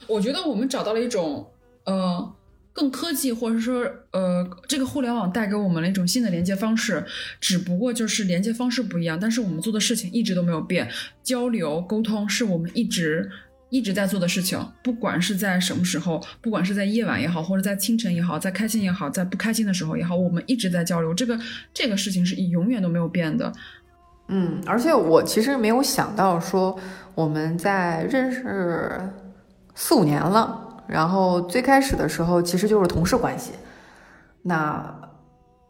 [0.07, 1.47] 我觉得我们找到了一种，
[1.85, 2.33] 呃。
[2.81, 7.05] 更科技，或者说，呃，这个互联网带给我们了一种新的连接方式，
[7.39, 10.89] 只不过就是连接方式不一样，但是我们做的事情一直都没有变。
[11.23, 13.31] 交流沟通是我们一直
[13.69, 21.13] 一直在做的事情，不管是在什么时候，不管是在夜晚也好，或者在清晨也好，在开心也好，在不开心的时候也好，我们一直在交流。
[21.13, 21.39] 这个
[21.75, 23.53] 这个事情是永远都没有变的。
[24.29, 26.75] 嗯，而且我其实没有想到说
[27.15, 28.99] 我们在认识
[29.75, 30.69] 四五年了。
[30.91, 33.53] 然后最开始的时候其实就是同事关系，
[34.43, 34.93] 那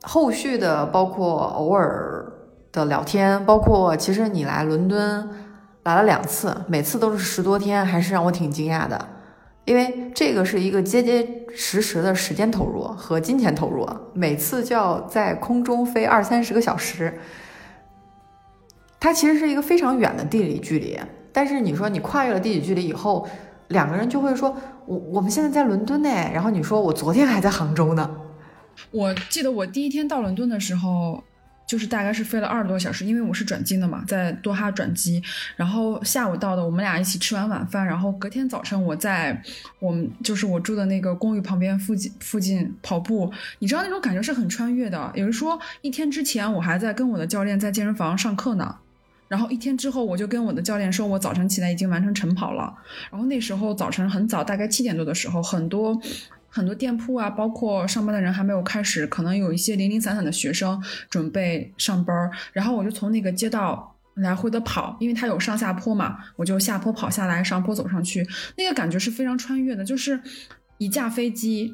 [0.01, 2.25] 后续的包括偶尔
[2.73, 5.29] 的聊天，包括其实你来伦敦
[5.83, 9.09] 来了两次，每次都是十多天，还是让我挺惊讶的，
[9.67, 17.13] 因为这个是一个结结实实的时间投入和金钱投入，每次就要在空中飞二三十个小时，
[18.99, 20.99] 它其实是一个非常远的地理距离，
[21.31, 23.29] 但是你说你跨越了地理距离以后。
[23.71, 24.57] 两个人就会说，
[24.87, 28.09] 我我们现在在伦敦呢，然后你说我昨天还在杭州呢。
[28.93, 31.23] 我记得我第一天到伦敦的时候，
[31.67, 35.23] 就是大概是飞了二十多小时，因为我是转机的嘛，在多哈转机，
[35.55, 39.41] 然后下午到的，我们俩一起吃完晚饭，然后隔天早晨我在
[39.79, 43.31] 我们就是我住的那个公寓旁边附近附近跑步，
[43.61, 45.13] 你知道那种感觉是很穿越的。
[45.15, 48.77] 有人说一天之前我还在跟我的教练在健身房上课呢。
[49.31, 52.75] 然后一天之后，我就跟我的教练说，我早晨起来已经完成晨跑了。
[53.13, 55.97] 然后那时候早晨很早，大概七点多的时候，很多
[56.49, 62.29] 很多店铺啊，包括上班的人还没有开始，可能有一些零零散散的学生准备上班。
[62.53, 70.21] 然后我就从那个街道来回的跑，因为它有上下坡嘛，我就下坡跑下来，上坡走上去，那个感觉是非常穿越的，就是
[70.79, 71.73] 一架飞机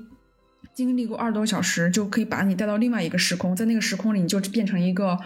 [0.74, 5.18] 经历过二十多小时，就可以把你带到另外一个时空，在那个时空里，你就变成一个。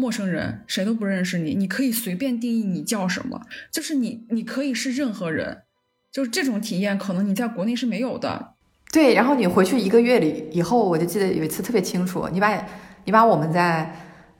[0.00, 5.64] 陌生人谁都不认识你，你可以随便定义你叫什么，就是你，你可以是任何人，
[6.10, 8.54] 就是这种体验，可能你在国内是没有的。
[8.90, 12.66] 对，然后你回去一个月里以后，我就记得有一次特别清楚，你把，
[13.04, 13.94] 你把我们在，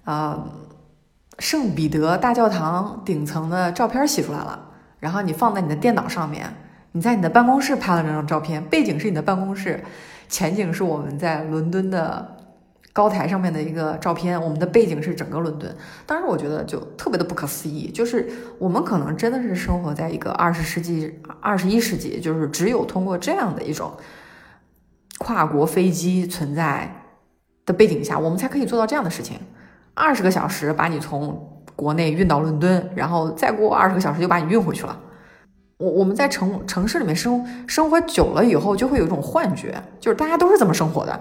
[0.04, 0.50] 呃，
[1.38, 4.66] 圣彼得大教堂顶层的照片洗出来了，
[4.98, 6.50] 然后你放在你的电脑上面，
[6.92, 9.84] 你在你的办公室拍了这张照片，背景是你的办公室，
[10.26, 12.36] 前景是我们在伦敦的。
[12.92, 15.74] 高台上面的一个照片，我们的背景是整个伦敦。
[16.06, 23.92] 当时我觉得就特别的不可思议，就是我们可能真的是生活在一个二十世纪、二十一世纪，就是只有通过这样的一种
[25.18, 26.92] 跨国飞机存在
[27.64, 29.38] 的背景下，我们才可以做到这样的事情。
[29.94, 34.98] 二十个小时把你从国内运到伦敦，然后再过二十个小时就把你运回去了。
[35.78, 41.20] 我我们在城城市里面生生活久了以后，就会有一种幻觉，就是大家都是这么生活的。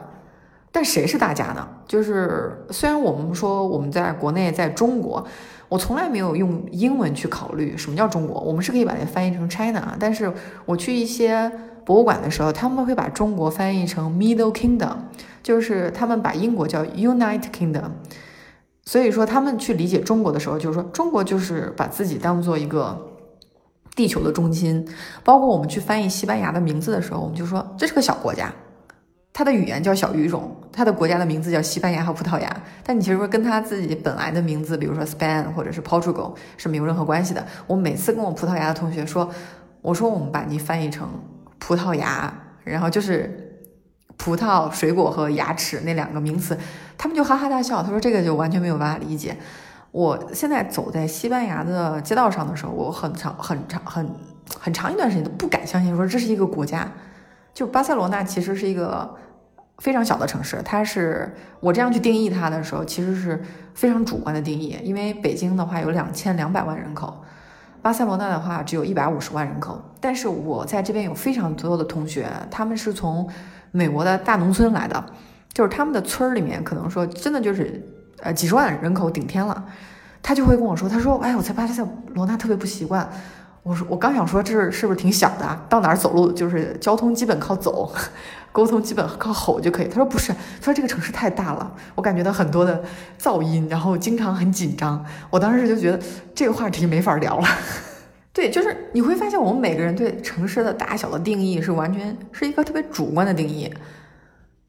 [0.71, 1.67] 但谁是大家呢？
[1.87, 5.25] 就是虽然我们说我们在国内，在中国，
[5.67, 8.39] 我从来没有用英文去考虑什么叫中国。
[8.39, 10.31] 我们是可以把它翻译成 China，但是
[10.65, 11.51] 我去一些
[11.83, 14.95] 博物馆的时候，他们会把中国翻译成 Middle Kingdom，
[15.41, 17.89] 就是他们把英国叫 United Kingdom。
[18.85, 22.95] 所以说他们去理解中国的时候，就是说中国就是把自己当做一个
[23.95, 24.87] 地球的中心。
[25.23, 28.53] 包括我们去翻译西班牙的名字的时候，我们就说这是个小国家。
[29.31, 37.45] 它的语言叫小语种，它的国家的名字叫西班牙和葡萄牙，但你其实说跟它自己本来的名字，比如说 Spain 或者是 Portugal 是没有任何关系的。
[37.65, 39.29] 我每次跟我葡萄牙的同学说，
[39.81, 41.07] 我说我们把你翻译成
[41.57, 42.33] 葡萄牙，
[42.65, 43.61] 然后就是
[44.17, 46.57] 葡萄水果和牙齿那两个名词，
[46.97, 47.81] 他们就哈哈大笑。
[47.81, 49.37] 他说这个就完全没有办法理解。
[49.91, 54.09] 我现在走在西班牙的街道上的时候，我很长很长很
[54.59, 56.91] 很长一段时间都不敢相信，说这是一个国家。
[57.53, 59.15] 就巴塞罗那其实是一个。
[59.79, 63.41] 非常小的城市，它是我这样去定义它的时候，其实是
[63.73, 64.77] 非常主观的定义。
[64.83, 67.23] 因为北京的话有两千两百万人口，
[67.81, 69.81] 巴塞罗那的话只有一百五十万人口。
[70.01, 73.25] 但是我在这边有非常多的同学，他们是从
[73.71, 75.01] 美国的大农村来的，
[75.53, 77.81] 就是他们的村里面可能说真的就是
[78.21, 79.63] 呃几十万人口顶天了，
[80.21, 81.81] 他就会跟我说，他说，哎，我在巴塞
[82.15, 83.09] 罗那特别不习惯。
[83.69, 87.93] 我说，我刚想说这是是不是挺小的，到哪儿走路就是交通基本靠走。
[88.51, 89.87] 沟通基本靠吼就可以。
[89.87, 92.83] 他说不是，他说这个城市太大了，我感觉到很多的
[93.21, 95.05] 噪音，然后经常很紧张。
[95.29, 95.99] 我当时就觉得
[96.33, 97.47] 这个话题没法聊了。
[98.33, 103.71] 对，就是你会发现我们每个人对城市的大小的定义是完全是一个特别主观的定义。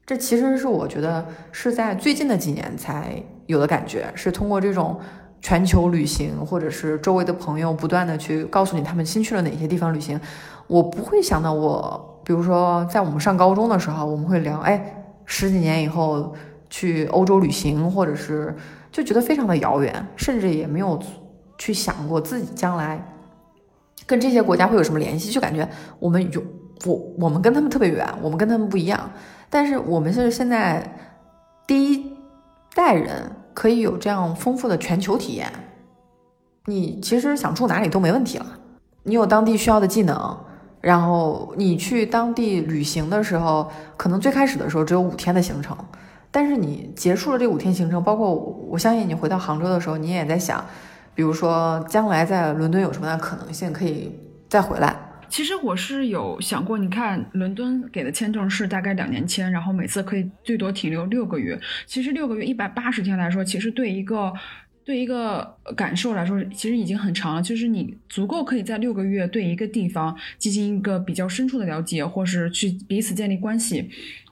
[0.05, 4.99] 这其实是我觉得是在最近的几年才有的感觉，是通过这种
[5.41, 10.19] 全球旅行，或者是周围的朋友不断的去告诉你他们新去了哪些地方旅行，
[10.67, 12.07] 我不会想到我。
[12.23, 16.33] 比如说，在我们上高中的时候，我们会聊，哎，十几年以后
[16.69, 18.55] 去欧洲旅行，或者是
[18.91, 21.01] 就觉得非常的遥远，甚至也没有
[21.57, 23.03] 去想过自己将来
[24.05, 26.43] 跟这些国家会有什么联系，就感觉我们有
[26.85, 29.09] 我我们跟他们特别远，我们跟他们不一样。
[29.49, 30.95] 但是我们是现在
[31.65, 32.13] 第一
[32.75, 35.51] 代人，可以有这样丰富的全球体验。
[36.65, 38.45] 你其实想住哪里都没问题了，
[39.03, 40.37] 你有当地需要的技能。
[40.79, 45.77] 然后你去当地旅行的时候，可能最开始的时候只有五天的行程，
[46.31, 50.65] 但是你结束了这五天行程，包括我相信你回到杭州的时候，你也在想，
[51.13, 55.10] 比如说将来在伦敦有什么样的可能性可以再回来。
[55.31, 61.59] 其实我是有想过，你看伦敦给的签证是大概两年签，然后每次可以最多停留六个月。
[61.87, 64.31] 其实六个月一百八十天来说，其实对一个。
[64.83, 67.41] 对一个感受来说，其实已经很长了。
[67.41, 73.87] 就是你足够可以在六个月对一个地方进行一个比较深处的了解，或是去彼此建立关系。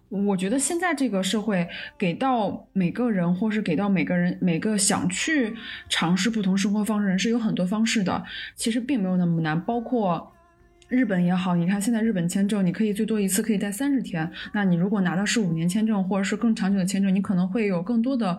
[0.10, 1.66] 我觉得现在这个社会
[2.00, 5.54] 给到每个人，或是给到每个人每个想去
[5.88, 8.26] 尝试不同生活方式人是有很多方式的。
[8.56, 9.62] 其实并没有那么难。
[9.62, 10.34] 包括
[10.90, 14.30] 日本也好，你看现在日本签证，你可以最多一次可以待三十天。
[14.54, 18.38] 那你如果拿到是五年签证，或者是更长久的签证，你可能会有更多的。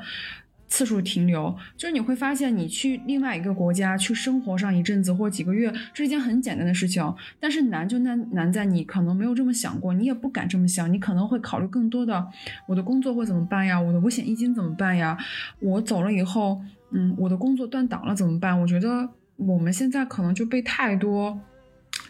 [0.73, 7.13] 次数停留，就是你会发现，你去另外一个国家去生活上一阵子或几个月，是一件很简单的事情。
[7.41, 12.25] 但是难就难难在你可能没有这么想过，你也不敢这么想，你可能会考虑更多的，
[12.69, 13.81] 我的工作会怎么办呀？
[13.81, 15.19] 我的五险一金怎么办呀？
[15.59, 16.61] 我走了以后，
[16.93, 18.61] 嗯，我的工作断档了怎么办？
[18.61, 21.37] 我觉得我们现在可能就被太多。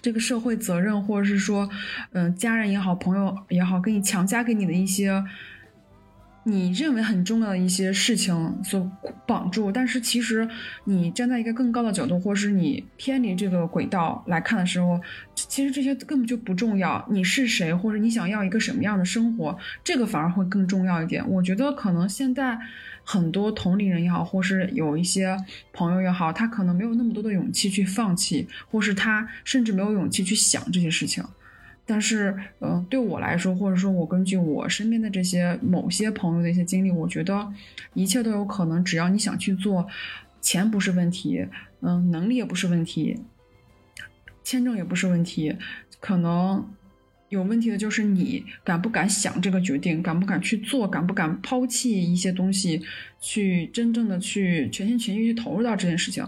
[0.03, 1.69] 这个社会责任，或者是说，
[2.13, 5.25] 嗯，家人也好，朋友也好，给你强加给你的一些。
[6.43, 8.91] 你认为很重要的一些事情所
[9.27, 10.49] 绑住，但是其实
[10.85, 14.99] 你站在一个更高的角度，或是你偏离这个轨道来看的时候，
[15.35, 17.07] 其实这些根本就不重要。
[17.11, 21.23] 你是谁，或者你想要一个什么样的生活，这个反而会更重要一点。
[21.29, 22.59] 我觉得可能现在
[23.11, 25.37] 很多同龄人也好，或是有一些
[25.73, 31.25] 朋友也好，他可能没有那么多的勇气去放弃，或是他甚至没有勇气去想这些事情。
[31.85, 37.53] 但是，嗯，对我来说，或者说我根据我身边的这些某些朋友的一些经历，我觉得
[37.95, 39.89] 一切都有可能，只要你想去做，
[40.41, 41.45] 钱不是问题，
[41.81, 43.19] 嗯，能力也不是问题，
[44.45, 45.57] 签证也不是问题，
[45.99, 46.65] 可能
[47.31, 52.83] 有问题的就是你敢不敢想这个决定，敢不敢去做，敢不敢抛弃一些东西，
[53.21, 56.23] 去真正的去全心全意去投入到这件事情。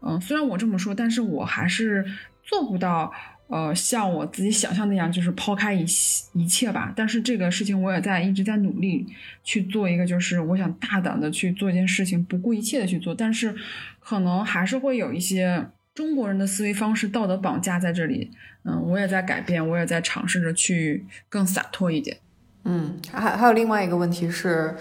[0.00, 2.04] 嗯，虽然我这么说，但是我还是
[2.42, 3.12] 做不到。
[3.46, 5.84] 呃，像我自己想象那样，就是抛开一
[6.32, 6.90] 一切吧。
[6.96, 9.06] 但是这个事情我也在一直在努力
[9.44, 13.14] 去做一个，就是我想大胆的去做一件事情，不顾一切的去做。
[13.14, 13.54] 但是
[14.00, 18.30] 可能还是会有一些中国人的思维方式、道德绑架在这里。
[18.64, 22.18] 嗯，我也在改变，我也在尝试着去更洒脱一点。
[22.64, 24.74] 嗯，还还有另外一个问题是，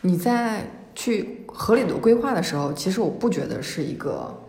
[0.00, 4.42] 你在去合理的规划的时候，其实我不觉得是一个，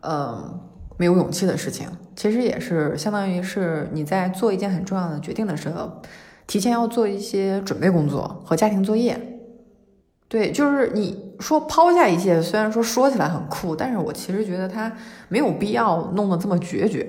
[0.00, 0.60] 嗯。
[0.96, 6.02] 没有勇气的事情，其实也是相当于是你在做一件很重要的决定的时候，
[6.46, 9.18] 提前要做一些准备工作和家庭作业。
[10.28, 14.92] 对，就是你说抛下一切，虽然说说起来很酷，但是我其实觉得他
[15.28, 17.08] 没有必要弄得这么决绝。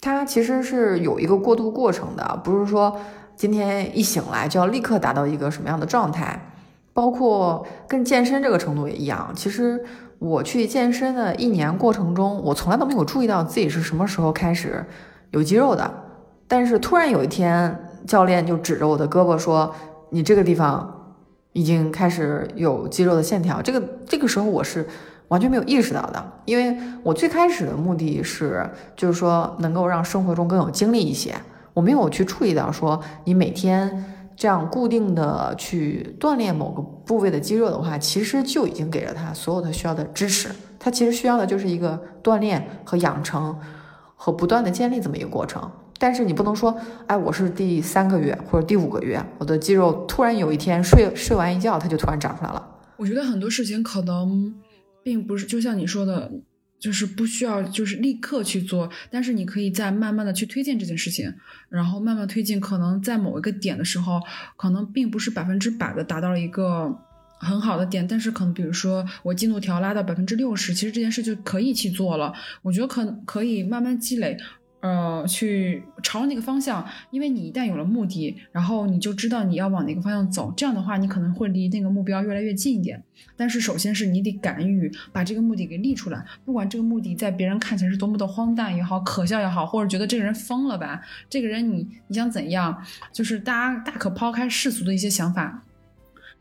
[0.00, 2.94] 他其实是有一个过渡过程的，不是说
[3.36, 6.52] 今天一醒来就要立刻达到一个什么样的状态。
[6.92, 9.84] 包括跟健身这个程度也一样，其实。
[10.18, 14.82] 我去健身的一年过程中，我从来都没有注意到自己是什么时候开始
[15.32, 15.92] 有肌肉的。
[16.48, 19.70] 但是突然有一天，教练就指着我的胳膊说
[20.08, 20.95] ：“你这个地方
[21.56, 24.86] 已经开始有肌肉的线条。”这个这个时候我是
[25.28, 31.34] 完全没有意识到的，因为我最开始的目的是就是说能够让生活中更有精力一些，
[31.72, 34.12] 我没有去注意到说你每天。
[34.38, 40.50] 这样固定的去锻炼某个部位的肌肉的话，其实就已经给了他所有他需要的支持。
[40.78, 43.58] 他其实需要的就是一个锻炼和养成
[44.14, 45.62] 和不断的建立这么一个过程。
[45.98, 52.66] 但是你不能说，哎，我是第三个月或者第五个月，我的肌肉突然有一天睡睡完一觉，它就突然长出来了。
[52.96, 54.54] 我觉得很多事情可能
[55.02, 56.30] 并不是，就像你说的。
[56.78, 61.32] 就是不需要，就是立刻去做，但是你可以再慢慢的去推进这件事情，
[61.70, 64.20] 然后慢慢推进，可能在某一个点的时候，
[64.58, 66.94] 可能并不是百分之百的达到了一个
[67.40, 72.30] 很好的点，但是可能比如说我进度条拉到百分之六十，其实这件事就可以去做了，
[72.60, 74.36] 我觉得可可以慢慢积累。
[74.86, 80.52] 呃，去朝那个方向，因为你一旦有了目的，然后你就知道你要往哪个方向走。
[80.56, 83.02] 这样的话，你可能会离那个目标越来越近一点。
[83.36, 91.02] 但是，首先是你得敢于把这个目的给立出来，不管这个目的在别人看起来是多么的荒诞也好、可笑也好，或者觉得这个人疯了吧？
[91.28, 92.80] 这个人你你想怎样？
[93.12, 95.64] 就是大家大可抛开世俗的一些想法，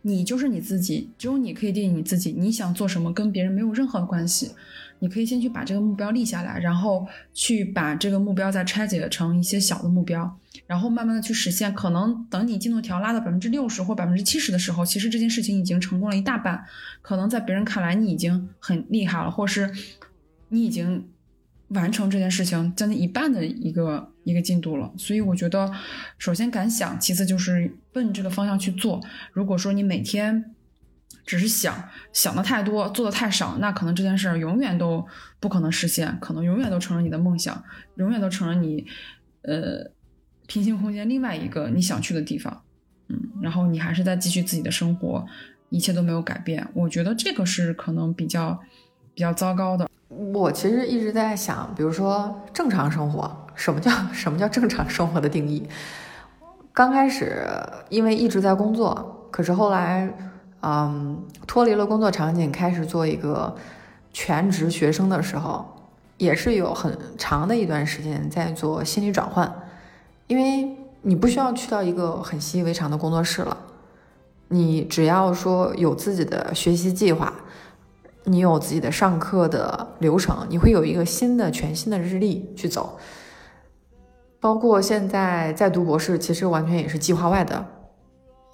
[0.03, 2.31] 你就是你自己，只有你可以定义你自己。
[2.37, 4.51] 你想做什么，跟别人没有任何关系。
[5.05, 11.71] 你可以先去把这个目标立下来，然后去把这个目标再拆解成一些小的目标，然后慢慢的去实现。
[11.75, 16.65] 可能等你进度条拉到百分之六十或百分之七十的时候，其实这件事情已经成功了一大半。
[17.03, 19.71] 可能在别人看来你已经很厉害了，或是
[20.49, 21.07] 你已经
[21.67, 24.91] 完成这件事情将近一半的一个一个进度了。
[24.97, 25.71] 所以我觉得，
[26.17, 28.99] 首先敢想，其次就是奔这个方向去做。
[29.33, 30.54] 如果说你每天。
[31.23, 31.75] 只是想
[32.13, 35.05] 想的太多，做的太少，那可能这件事儿永远都
[35.39, 37.63] 不可能实现，可能永远都成了你的梦想，
[37.95, 38.85] 永远都成了你，
[39.41, 39.91] 呃，
[40.47, 42.61] 平行空间另外一个你想去的地方，
[43.07, 45.25] 嗯，然后你还是在继续自己的生活，
[45.69, 48.59] 一切都没有改变，我觉得这个是可能比较
[49.13, 49.89] 比较糟糕的。
[50.09, 55.67] 我其实一直在想，比如说正常生活，什么叫什么叫正常生活的定义？
[56.71, 57.45] 刚开始
[57.89, 60.13] 因为一直在工作，可是后来。
[60.67, 63.55] 嗯，脱离了工作场景，开始做一个
[64.11, 65.63] 全职学生的时候，
[66.17, 69.53] 也是有很长的一段时间在做心理转换，
[70.25, 73.55] 因为你不需要去到一个很习以为常的工作室了，
[74.47, 77.31] 你只要说有自己的学习计划，
[78.23, 82.97] 你有自己的上课的流程，你会有一个新的全新的日历去走。
[84.39, 87.63] 包括现在在读博士，其实完全也是计划外的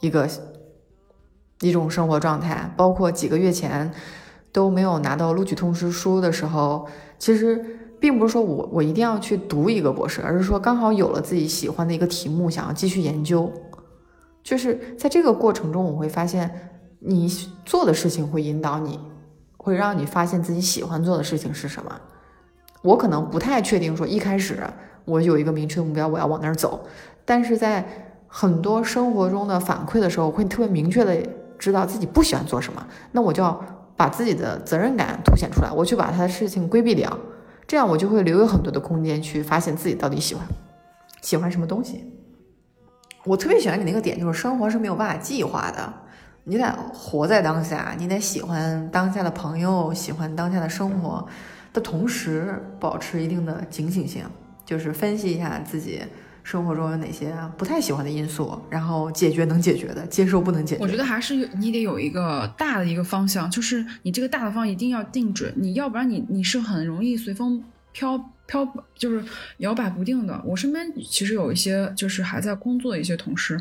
[0.01, 0.29] 一个
[1.61, 2.69] 一种生活状态。
[2.75, 3.89] 包括几个月前
[4.51, 6.85] 都没有拿到录取通知书的时候，
[7.17, 7.63] 其实
[7.99, 13.51] 并不是说我我一定要去读一个博士，而是说刚好有了自己喜欢的一个题目，想要继续研究。
[14.43, 16.49] 就是在这个过程中，我会发现
[16.99, 17.27] 你
[17.65, 18.99] 做的事情会引导你，
[19.57, 21.91] 会让你发现自己喜欢做的事情是什么。
[22.81, 24.59] 我可能不太确定说一开始。
[25.05, 26.79] 我有一个明确的目标，我要往那儿走。
[27.25, 27.83] 但是在
[28.27, 31.17] 很多生活中的反馈的时候，会特别明确的
[31.61, 33.63] 知道自己不喜欢做什么，那我就要
[33.95, 37.15] 把自己的责任感凸显出来，我去把他的事情规避掉，
[37.67, 40.43] 这样我就会留有很多的空间去发现自己到底喜欢
[41.21, 42.03] 喜欢什么东西。
[43.25, 45.93] 我特别喜欢你那个点，就是生活是没有办法计划的，
[46.45, 51.23] 你得活在当下，你得喜欢当下的朋友，喜欢当下的生活
[51.71, 54.25] 的同时，保持一定的警醒性。
[54.63, 56.01] 就是分析一下自己
[56.51, 60.83] 生活中有哪些不太喜欢的因素，然后解决能解决的，接受不能解决。
[60.83, 68.19] 我觉得还是你得有一个大的一个方向，就是你这个大的方一定要定准，你要不然你你是很容易随风飘。
[68.51, 69.23] 飘就是
[69.59, 70.39] 摇摆不定的。
[70.45, 73.57] 我身边其实有一些就是还在工作的一些同事，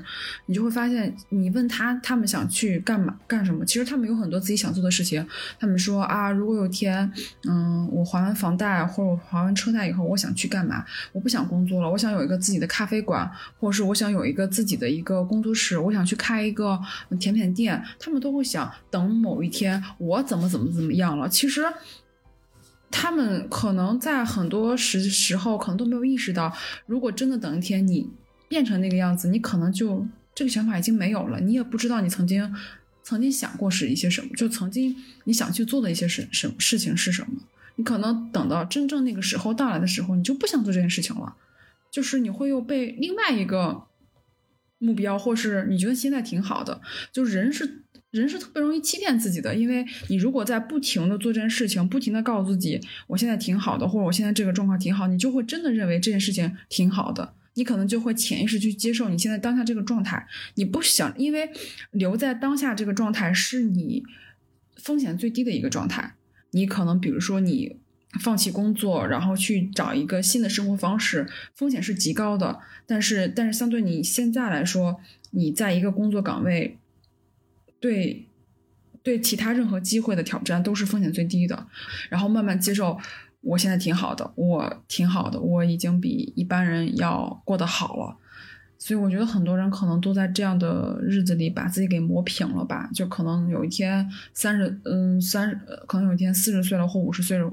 [0.47, 5.25] 你就会发现，你问他他们想去干嘛干什么，其实他们有很多自己想做的事情。
[5.61, 7.09] 他们说啊，如果有天，
[7.49, 10.85] 嗯，我还完房贷或者我还完车贷以后，我想去干嘛？
[11.13, 13.31] 我不想工作了，我想有一个自己的咖啡馆，
[13.61, 16.77] 或者是我想有一个自己的一个工作室，我想去开一个
[17.21, 17.81] 甜品店。
[18.01, 21.29] 他们都会想，等某一天我怎么怎么怎么样了。
[21.29, 21.63] 其实。
[22.91, 26.53] 他们可能在很多时时候可能都没有意识到，
[26.87, 28.11] 如果真的等一天你
[28.49, 32.55] 变成那个样子，你可能就这个想法已经没有了，你也不知道你曾经
[33.03, 37.43] 曾经想过是一些什么，就曾经你想去做的一些事什事情是什么，
[37.77, 41.37] 你可能等到真正那个时候到来的时候，你就不想做这件事情了，
[41.91, 43.85] 就是你会又被另外一个
[44.79, 46.81] 目标，或是你觉得现在挺好的，
[47.13, 47.85] 就人是。
[48.11, 60.27] 人是特别容易欺骗自己的，因为你如果在不停的做这件事情，不停的告诉自己我现在挺好的，或者我现在这个状况挺好，你就会真的认为这件事情挺好的，你可能就会潜意识去接受你现在当下这个状态。
[60.57, 61.51] 你不想，因为
[61.93, 64.03] 留在当下这个状态是你
[64.77, 66.15] 风险最低的一个状态。
[66.51, 67.77] 你可能比如说你
[68.19, 72.59] 放弃工作，然后去找一个新的生活方式，风险是极高的。
[72.89, 75.01] 但是，但是相对你现在来说，
[75.31, 76.77] 你在一个工作岗位。
[77.81, 78.27] 对，
[79.03, 81.67] 对其他任何机会的挑战都是风险最低的，
[82.11, 82.99] 然后慢慢接受，
[83.41, 88.17] 我现在挺好的，我挺好的，我已经比一般人要过得好了，
[88.77, 97.51] 所以我觉得很多人可能都在这样的日子里把自己给磨平了吧，就可能有一天三十，嗯，三十，可能有一天四十岁了或五十岁了，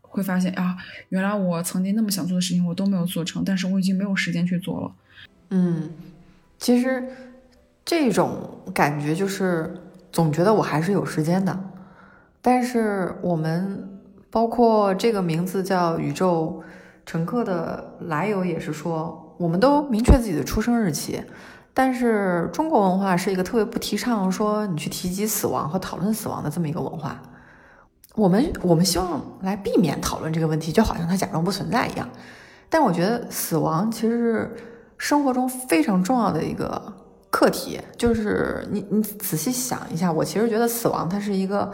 [0.00, 0.78] 会发现啊，
[1.10, 4.94] 原来我曾经那么想做的事情我都没有做成，但是我已经没有时间去做了。
[5.50, 5.90] 嗯，
[6.56, 7.06] 其实。
[7.88, 8.36] 这种
[8.74, 9.74] 感觉就是
[10.12, 11.58] 总觉得我还是有时间的，
[12.42, 13.98] 但是我们
[14.30, 16.62] 包括这个名字叫宇宙
[17.06, 21.24] 乘客的来由也是说，我们都明确自己的出生日期，
[21.72, 27.22] 但是中国文化是一个特别不提倡说你去提及死亡和讨论死亡的这么一个文化，
[28.16, 32.06] 我们我们希望来避免讨论这个问题，就好像它假装不存在一样，
[32.68, 34.56] 但我觉得死亡其实是
[34.98, 37.07] 生活中非常重要的一个。
[37.30, 41.70] 课题就是你，你仔细想一下，我其实觉得死亡它是一个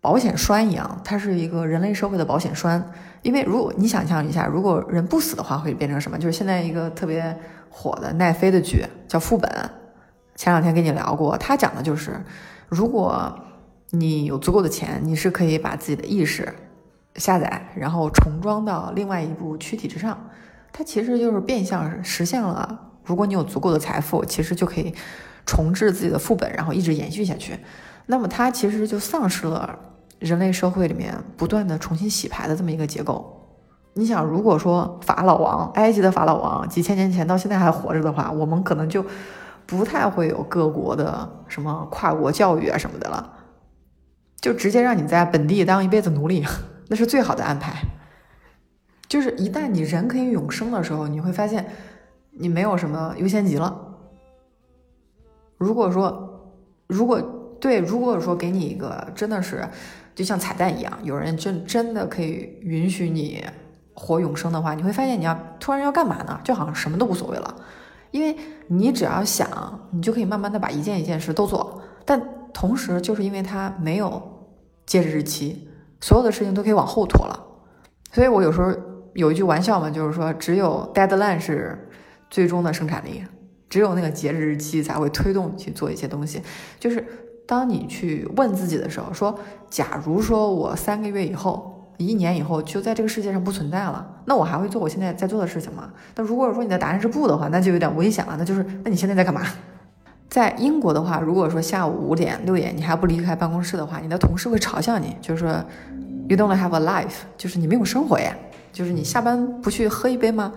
[0.00, 2.92] 保险栓一样，它是一个人类社会的保险栓。
[3.22, 6.18] 因为如果你想象一下，如果人不死的话，会变成什么？
[6.18, 7.36] 就是现在一个特别
[7.70, 9.50] 火的奈飞的剧叫《副本》，
[10.34, 12.20] 前两天跟你聊过，它讲的就是，
[12.68, 13.32] 如果
[13.90, 16.52] 你有足够的钱，你是可以把自己的意识
[17.14, 20.28] 下载，然后重装到另外一部躯体之上，
[20.72, 22.90] 它其实就是变相实现了。
[23.04, 24.94] 如果你有足够的财富，其实就可以
[25.44, 27.58] 重置自己的副本，然后一直延续下去。
[28.06, 29.78] 那么它其实就丧失了
[30.18, 33.38] 人类社会里面不断的重新洗牌的这么一个结构。
[33.94, 39.04] 你想，如果说法老王，埃及的法老王几千年前到现在还活着的话，我们可能就
[39.66, 43.32] 不太会有各国的什么跨国教育啊什么的了，
[44.40, 46.44] 就直接让你在本地当一辈子奴隶，
[46.88, 47.82] 那是最好的安排。
[49.08, 51.66] 就是一旦你人可以永生的时候，你会发现。
[52.32, 53.96] 你没有什么优先级了。
[55.58, 56.52] 如果说，
[56.86, 57.20] 如果
[57.60, 59.68] 对，如果说给你一个真的是
[60.14, 63.44] 就像彩蛋一样，有人真真的可以允许你
[63.94, 66.40] 活永生的话，你会发现你要突然要干嘛呢？
[66.42, 67.54] 就好像什么都无所谓了，
[68.10, 69.48] 因为你只要想，
[69.92, 71.80] 你就可以慢慢的把一件一件事都做。
[72.04, 72.20] 但
[72.52, 74.20] 同时，就是因为它没有
[74.84, 75.68] 截止日期，
[76.00, 77.38] 所有的事情都可以往后拖了。
[78.12, 78.72] 所以我有时候
[79.14, 81.88] 有一句玩笑嘛，就是说，只有 deadline 是
[82.32, 83.22] 最终的生产力，
[83.68, 86.40] 只有那个截止日期才会推动去做一些东西。
[86.80, 87.06] 就是
[87.46, 95.92] 当你去问自己的时候，说，假如说我三个月以后、一年以后就在这个世界上不存在了，那我还会做我现在在做的事情吗？
[96.16, 98.34] 那如果说你的答案是不的话，那就有点危险了。
[98.38, 99.42] 那就是，那你现在在干嘛？
[100.28, 105.62] 在英国的话，如果说下午五点、六点你还不离开办公室的话，你的同事会嘲笑你，就是说。
[106.28, 108.34] You don't have a life，就是你没有生活呀，
[108.72, 110.52] 就是你下班不去喝一杯吗？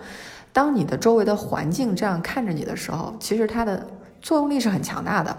[0.56, 3.86] 当你的周围的环境这样看着你的时候，其实它的
[4.22, 5.36] 作用力是很强大的。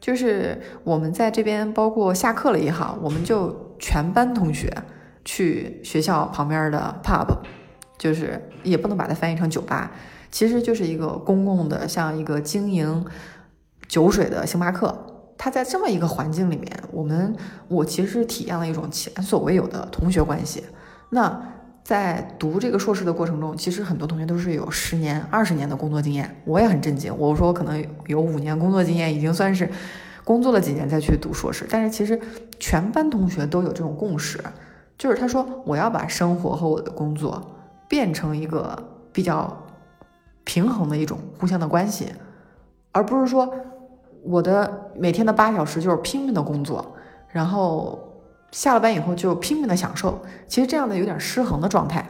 [0.00, 4.72] 就是我们在这边，包括下课了也好，我们就全班同学
[5.26, 7.26] 去学校旁边的 pub，
[7.98, 9.90] 就是也不能把它翻译成酒吧，
[10.30, 13.04] 其实就是一个公共的，像一个经营
[13.86, 15.34] 酒水的星巴克。
[15.36, 17.36] 他在这么一个环境里面，我们
[17.68, 20.64] 我其实体验了一种前所未有的同学关系。
[21.10, 21.52] 那
[21.86, 27.16] 在读这个硕士的过程中，其实很多同学都是有十年、二十年的工作经验，我也很震惊。
[27.16, 29.70] 我说我可能有五年工作经验，已经算是
[30.24, 31.64] 工作了几年再去读硕士。
[31.70, 32.20] 但是其实
[32.58, 34.42] 全班同学都有这种共识，
[34.98, 37.40] 就是他说我要把生活和我的工作
[37.86, 38.76] 变成一个
[39.12, 39.56] 比较
[40.42, 42.12] 平衡的一种互相的关系，
[42.90, 43.48] 而不是说。
[44.28, 46.84] 我的每天的八小时就是拼命的工作，
[47.28, 48.15] 然后
[48.56, 50.24] 下了班以后就拼命的享受。
[50.48, 52.08] 其实这样的有点失衡的状态，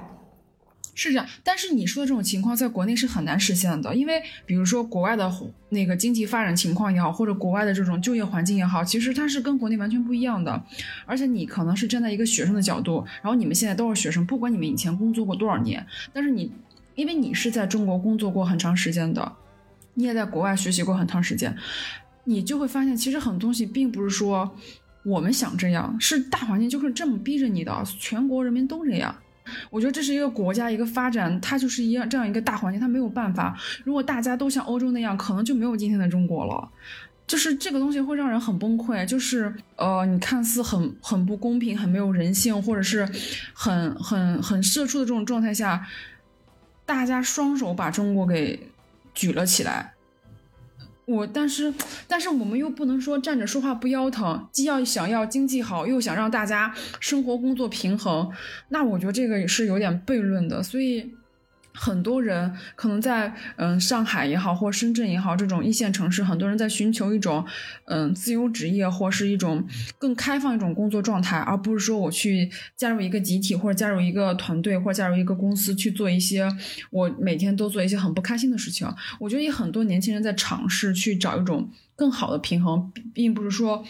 [0.94, 1.26] 是这样。
[1.42, 5.28] 但是你说的这种情况在国内是很难实现的，因为比如说国外的
[5.70, 10.62] 那个经济发展情况也好，或者国外的这种就业环境也好，其实它是跟国内完全不一样的。
[11.04, 16.52] 而且你可能是站在一个学生的角度，然后你们现在都是学生，不管你们以前工作过多少年，但是你
[16.94, 19.32] 因为你是在中国工作过很长时间的，
[19.94, 21.56] 你也在国外学习过很长时间。
[22.28, 24.56] 你就会发现，其实很多东西并不是说
[25.06, 29.14] 我们想这样，是大环境就是这么逼着你的，全国人民都这样。
[29.70, 33.56] 我觉得这是一个国家一个发展，它就是一样这样一个大环境，它没有办法。
[33.84, 36.68] 如果大家都像欧洲那样，可能就没有今天的中国了。
[37.28, 43.08] 就是这个东西会让人很崩溃，就是呃，你看似很很不公平、很没有人性，或者是
[43.52, 45.86] 很很很社畜的这种状态下，
[46.84, 48.68] 大家双手把中国给
[49.14, 49.95] 举了起来。
[51.06, 51.72] 我但是，
[52.06, 58.30] 但是我们又不能说站着说话不腰疼，既要想要经济好，又想让大家生活工作平衡，
[58.68, 61.14] 那我觉得这个也是有点悖论的，所以。
[61.78, 67.44] 很多人可能在嗯上海也好，或深圳也好，这种一线城市，很多人在寻求一种
[67.84, 69.64] 嗯自由职业，或是一种
[69.98, 76.48] 更开放一种工作状态，而不是说我去加入一个集体，或者加入一个团队，或者加入一个公司去做一些
[76.90, 78.88] 我每天都做一些很不开心的事情。
[79.20, 83.84] 我觉得也很多年轻人在尝试去找一种更好的平衡，并不是说。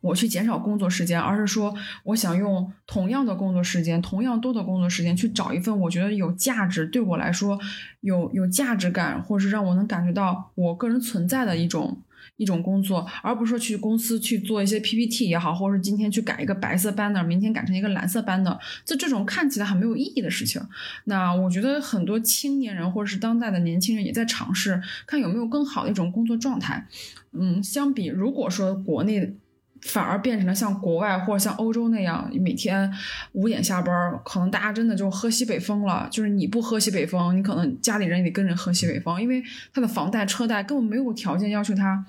[0.00, 1.74] 我去减少工作时间，而是说
[2.04, 7.58] 我想用同样的工作时间，同样多的工作时间去找一份我觉得有价值，对我来说
[8.00, 12.00] 有有价值感，或是让我能感觉到我个人存在的一种
[12.36, 20.62] 一种工作，而不是说去公司去做一些 PPT 也好，或者是今天去改一个白色 banner，明天改成一个蓝色 banner，就这种看起来很没有意义的事情。
[21.06, 26.86] 那我觉得很多青年人或者是当代的年轻人也在尝试看有没有更好的一种工作状态。
[27.32, 29.34] 嗯，相比如果说国内。
[29.82, 32.90] 反而变成了像国外或者像欧洲那样，每天
[33.32, 36.08] 五点下班，可能大家真的就喝西北风了。
[36.10, 42.04] 就是你不喝西北风，你可能家里人也得跟着喝西北风，因为他的房贷车贷根本没有条件要求他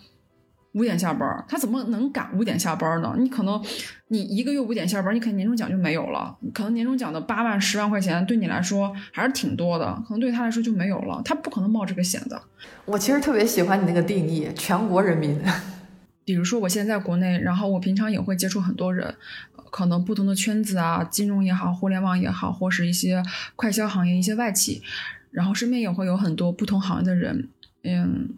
[0.74, 3.16] 五点下班，他怎么能赶五点下班呢？
[3.18, 3.60] 你可能
[4.10, 12.42] 你一个月五点下班，你可能年终奖就没有了，可能年终奖的八万十万块钱对你来说还是挺多的，可能对他来说就没有了，他不可能冒这个险的。
[12.86, 15.40] 我其实特别喜欢你那个定义，全国人民。
[16.30, 19.16] 比如说，我现在在国内，然后我平常也会接触很多人，
[19.72, 23.24] 可能不同的圈子啊，金融也好，互联网也好，或是一些
[23.56, 24.84] 快销行业、一些外企，
[25.32, 27.50] 然后身边也会有很多不同行业的人，
[27.82, 28.30] 嗯，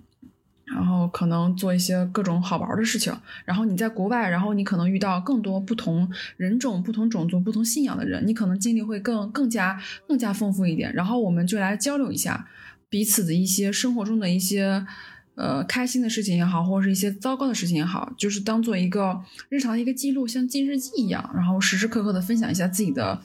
[0.63, 3.13] 然后可能做一些各种好玩的事情。
[3.43, 9.77] 然后你在国外，然后你可能遇到更多不同人种、不同种族、不同信仰的人，你可能经历会更更加
[10.07, 10.93] 更加丰富一点。
[10.93, 12.47] 然后我们就来交流一下
[12.89, 14.87] 彼此的一些生活中的一些。
[15.35, 19.19] 呃，开心的事情也好，或者是一些糟糕的事情也好，就是当做一个
[19.49, 23.19] 日常的一个记录，像记日记一样，然后时时刻刻的分享一下自己的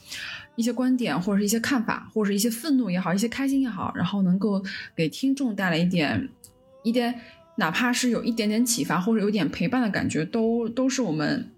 [0.54, 4.62] 一些观点，或者是一些看法，或者是一些愤怒也好，一些开心也好，然后能够
[4.94, 6.28] 给听众带来一点
[6.84, 7.20] 一点，
[7.57, 11.50] 哪怕是有一点点启发，或者有点陪伴的感觉，都都是我们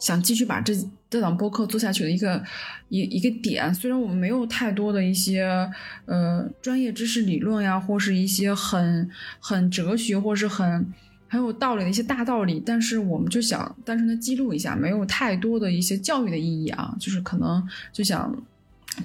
[0.00, 0.74] 想继续把这
[1.08, 2.42] 这档播客做下去的一个
[2.88, 3.72] 一一个点。
[3.72, 5.70] 虽然我们没有太多的一些
[6.06, 10.92] 呃专业知识理论呀，或是一些很很哲学或是很
[11.28, 18.34] 很有道理的一些大道理，但是我们就想单纯的记录一下，没有太多的一些教育的意义啊，就是可能就想。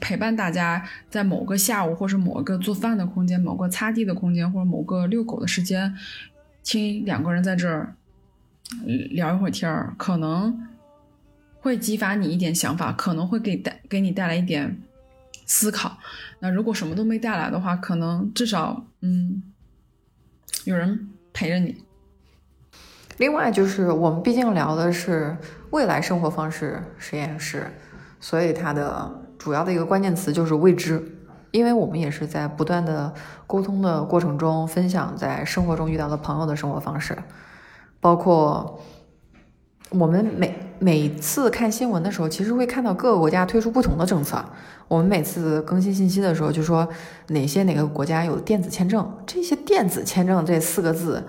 [0.02, 5.96] 陪伴大家在某个下午，或是某个做饭的空间，某个擦地的空间，或者某个遛狗的时间，
[6.64, 7.96] 听两个人在这儿
[9.12, 10.68] 聊一会儿天儿，可能
[11.66, 14.80] 会激发你一点想法，可能会给带给你带来一点
[15.48, 15.98] 思考。
[16.38, 19.42] 那如果什么都没带来的话，可能至少嗯，
[20.66, 21.84] 有人陪着你。
[23.18, 25.36] 另外就是我们毕竟聊的是
[25.72, 27.72] 未来生活方式实验室，
[28.20, 29.24] 所以它的。
[29.38, 31.20] 主要的一个关键词就是未知，
[31.52, 33.14] 因为我们也是在不断的
[33.46, 37.16] 沟通的过程中，分享在生活中遇到的朋友的生活方式，
[38.00, 38.82] 包括
[39.90, 44.44] 我们每每次看新闻的时候，其实会看到各个国家推出不同的政策。
[44.88, 46.88] 我们每次更新信息的时候，就说
[47.28, 51.24] 哪些哪个国家有电子签证，这些电子签证这四个字，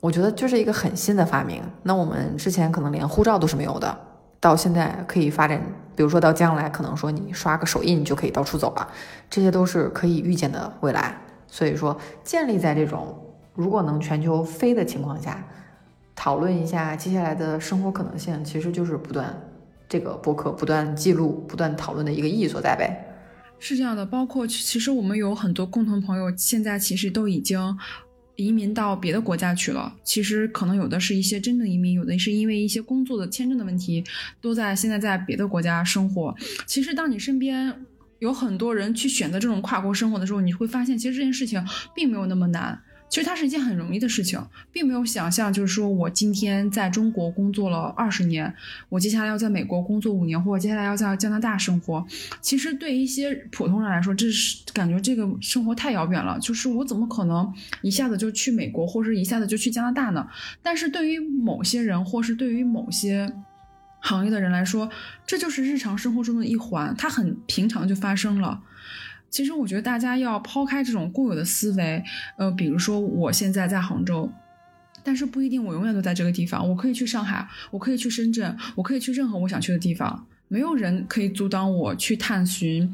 [0.00, 1.62] 我觉得就是一个很新的发明。
[1.82, 3.98] 那我们之前可能连护照都是没有的。
[4.40, 5.60] 到现在可以发展，
[5.96, 8.88] 比如说到将来可能说你刷个手印就可以到处走了，
[9.30, 11.18] 这些都是可以预见的未来。
[11.46, 13.16] 所以说，建立在这种
[13.54, 15.42] 如果能全球飞的情况下，
[16.14, 19.34] 讨论一下接下来的生活可能性，其实就是不断
[19.88, 22.96] 这个博客不断记录、不断讨论的一个意义所在呗。
[23.58, 27.76] 是这样的，包括其实我们有很多共同朋友，现在其实都已经。
[28.36, 34.02] 移民到别的国家去了，其实可能有的是一些真正移民，有的是因为一些工作的签证的问题，
[34.40, 36.34] 都在现在在别的国家生活。
[36.66, 37.72] 其实当你身边
[38.18, 42.76] 有很多人去选择这种跨国生活的时候，你会发现，其实这件事情并没有那么难。
[43.14, 48.52] 其实它是一件很容易的事情，并没有想象，就是说我今天在中国工作了二十年，
[48.88, 52.04] 我接下来要在美国工作五年，或者接下来要在加拿大生活。
[52.40, 56.36] 其实对一些普通人来说，这是感觉这个生活太遥远了。
[56.40, 60.26] 就是我怎么可能一下子就去美国，或者一下子就去加拿大呢？
[60.60, 63.32] 但是对于某些人，或是对于某些
[64.00, 64.90] 行业的人来说，
[65.24, 68.60] 这就是日常生活中的一环，它很平常就发生了。
[69.34, 72.00] 其实我觉得大家要抛开这种固有的思维，
[72.36, 74.30] 呃，比如说我现在在杭州，
[75.02, 76.68] 但是不一定我永远都在这个地方。
[76.68, 80.24] 我可以去上海，我可以去深圳，我可以去任何我想去的地方。
[80.46, 82.88] 没有人可以阻挡我去探寻，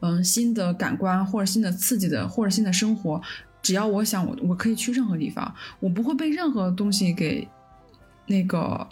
[0.00, 3.22] 嗯，新的感官或者新的刺激的或者新的生活。
[3.62, 7.46] 只要我想，我我可以去任何地方，我不会被任何东西给
[8.26, 8.84] 那个。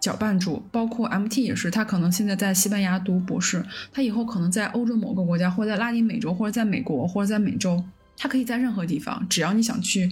[0.00, 7.84] 搅拌住，包括 MT 也是，他可能现在在西班牙读博士，他以后可能在欧洲某个国家，或者在拉丁美洲，或者在美国，或者在美洲，
[8.16, 10.10] 他可以在任何地方，只要你想去，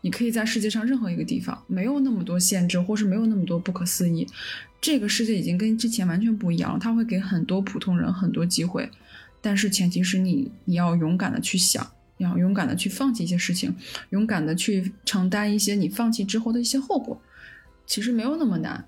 [0.00, 4.26] 你可以在世界上任何一个地方，没有那么多限制，或是没有那么多不可思议。
[4.80, 8.90] 这个世界已经跟之前完全不一样了，他会给很多普通人很多机会，
[9.42, 13.76] 但是前提是你你要勇敢的去想，要勇敢的去放弃一些事情，
[14.08, 17.20] 勇敢的去承担一些你放弃之后的一些后果，
[17.86, 18.86] 其实没有那么难。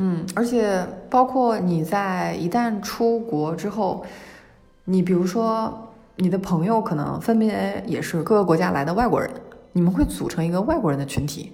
[0.00, 4.04] 嗯，而且包括你在一旦出国之后，
[4.84, 9.28] 你比如说你的朋友可能分别也是各个国家来的外国人，
[9.72, 11.52] 你们会组成一个外国人的群体。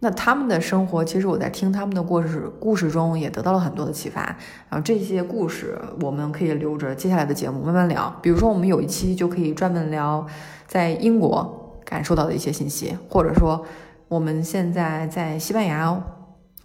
[0.00, 4.22] 那他们的生活，其实我在听他们的故事故事中也得到了很多的启发。
[4.68, 8.12] 然后这些故事我们可以留着接下来的节目慢慢聊。
[8.20, 10.26] 比如说我们有一期就可以专门聊
[10.66, 13.64] 在英国感受到的一些信息，或者说
[14.08, 16.02] 我们现在在西班牙。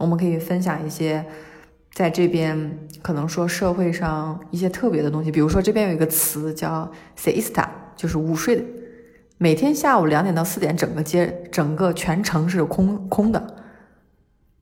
[0.04, 1.26] 我们可以分享一些
[1.94, 8.64] 在这边可能说社会上一些特别的东西，比如说这边有一个词叫 siesta，就是午睡的。
[9.38, 13.56] 每天下午两点到四点，整个街、整个全城是空空的，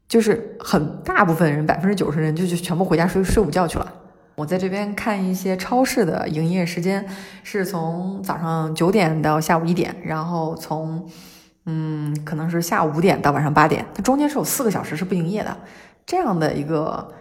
[0.08, 3.94] 就是很大部分人，百分之九十人就就全部回家睡睡午觉去了。
[4.36, 7.04] 我在这边看一些超市的营业时间
[7.44, 11.10] 是从早上九点到下午一点，然后从。
[11.66, 15.56] 嗯，可能是下午五点到晚上八点，它中间是有四个小时是不营业的，
[16.06, 17.14] 这样的一个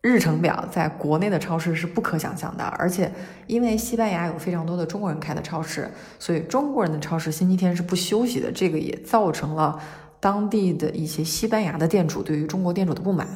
[0.00, 2.64] 日程表，在国内的超市是不可想象的。
[2.78, 3.12] 而且，
[3.46, 9.78] 因为西班牙有非常多的中国人开的超市，所以中国人的超市星期天是不休息的，这个也造成了
[10.20, 13.26] 当地的一些西班牙的店主对于中国店主的不满。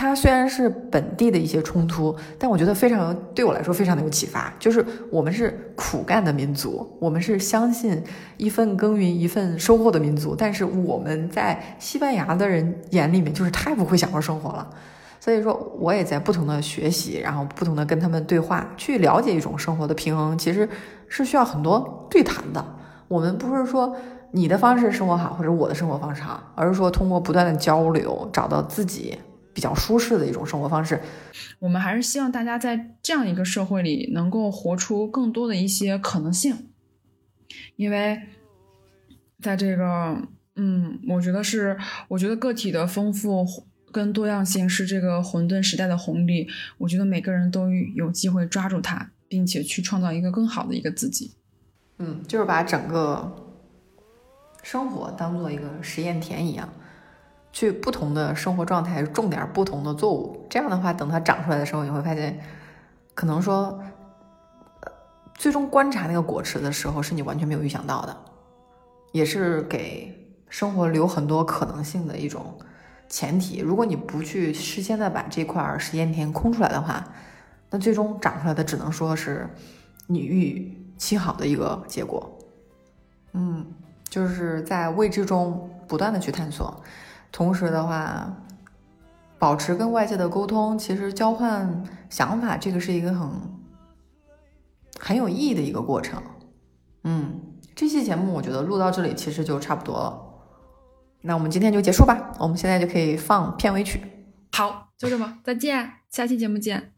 [0.00, 4.54] 它虽然是本地的一些冲突，但我觉得非常对我来说非常的有启发。
[4.56, 8.00] 就是我们是苦干的民族，我们是相信
[8.36, 10.36] 一份耕耘一份收获的民族。
[10.36, 14.70] 但是我们在西班牙的人眼里面就是太不会享受生活了。
[15.18, 20.68] 所以说，我也在不同的学习，然后不同的跟他们对话，去了解一种生活的平衡，其实
[21.08, 22.64] 是需要很多对谈的。
[23.08, 23.96] 我们不是说
[24.30, 29.18] 你的方式生活好，或者我的生活方式好，而是说通过不断的交流，找到自己。
[29.58, 31.00] 比较舒适的一种生活方式。
[31.58, 36.68] 我们还是希望大家在这样一个社会里能够活出更多的一些可能性，
[37.74, 38.22] 因为
[39.42, 40.22] 在这个，
[40.54, 43.44] 嗯，我觉得是，我觉得个体的丰富
[43.90, 46.46] 跟多样性是这个混沌时代的红利。
[46.78, 51.32] 我觉得每个人都有机会抓住它，并且去创造一个更好的一个自己。
[51.98, 53.44] 嗯，就是把整个。
[54.60, 56.68] 生活当做一个实验田一样，
[57.58, 60.46] 去不同的生活状态种点不同的作物。
[60.48, 62.38] 这样的话，等它长出来的时候，你会发现，
[63.16, 63.82] 可能说，
[65.34, 68.16] 最终观察那个果实的时候，是你完全没有预想到的，
[69.10, 72.56] 也是给生活留很多可能性的一种
[73.08, 73.58] 前提。
[73.58, 77.04] 如果你不去事先的把这块实验田空出来的话，
[77.70, 79.50] 那最终长出来的只能说是
[80.06, 82.38] 你预期好的一个结果。
[83.32, 83.66] 嗯。
[84.08, 86.82] 就是在未知中不断的去探索，
[87.30, 88.36] 同时的话，
[89.38, 93.30] 保持跟外界的沟通，其实交换想法，这个是一个很
[94.98, 96.22] 很有意义的一个过程。
[97.04, 97.40] 嗯，
[97.74, 100.20] 这期节目我觉得录到这里其实就差不多了，
[101.22, 104.00] 那我们今天就结束吧，我们现在就可以放片尾曲。
[104.52, 106.97] 好，就这么，再见，下期节目见。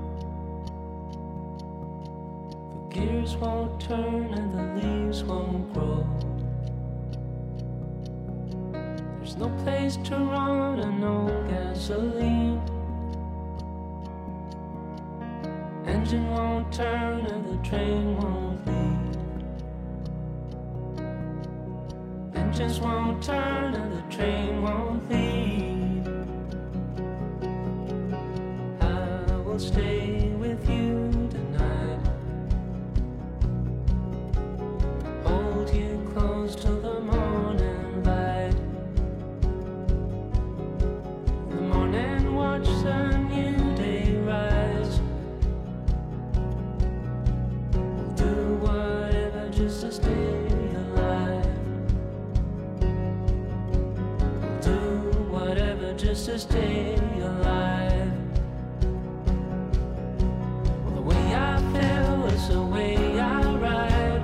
[2.91, 6.05] gears won't turn and the leaves won't grow.
[9.17, 12.61] There's no place to run and no gasoline.
[15.85, 19.15] Engine won't turn and the train won't leave.
[22.35, 26.07] Engines won't turn and the train won't leave.
[28.81, 30.20] I will stay
[56.25, 58.11] to stay alive.
[60.85, 64.21] Well, the way I feel is the way I ride.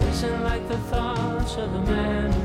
[0.00, 2.37] Racing like the thoughts of a man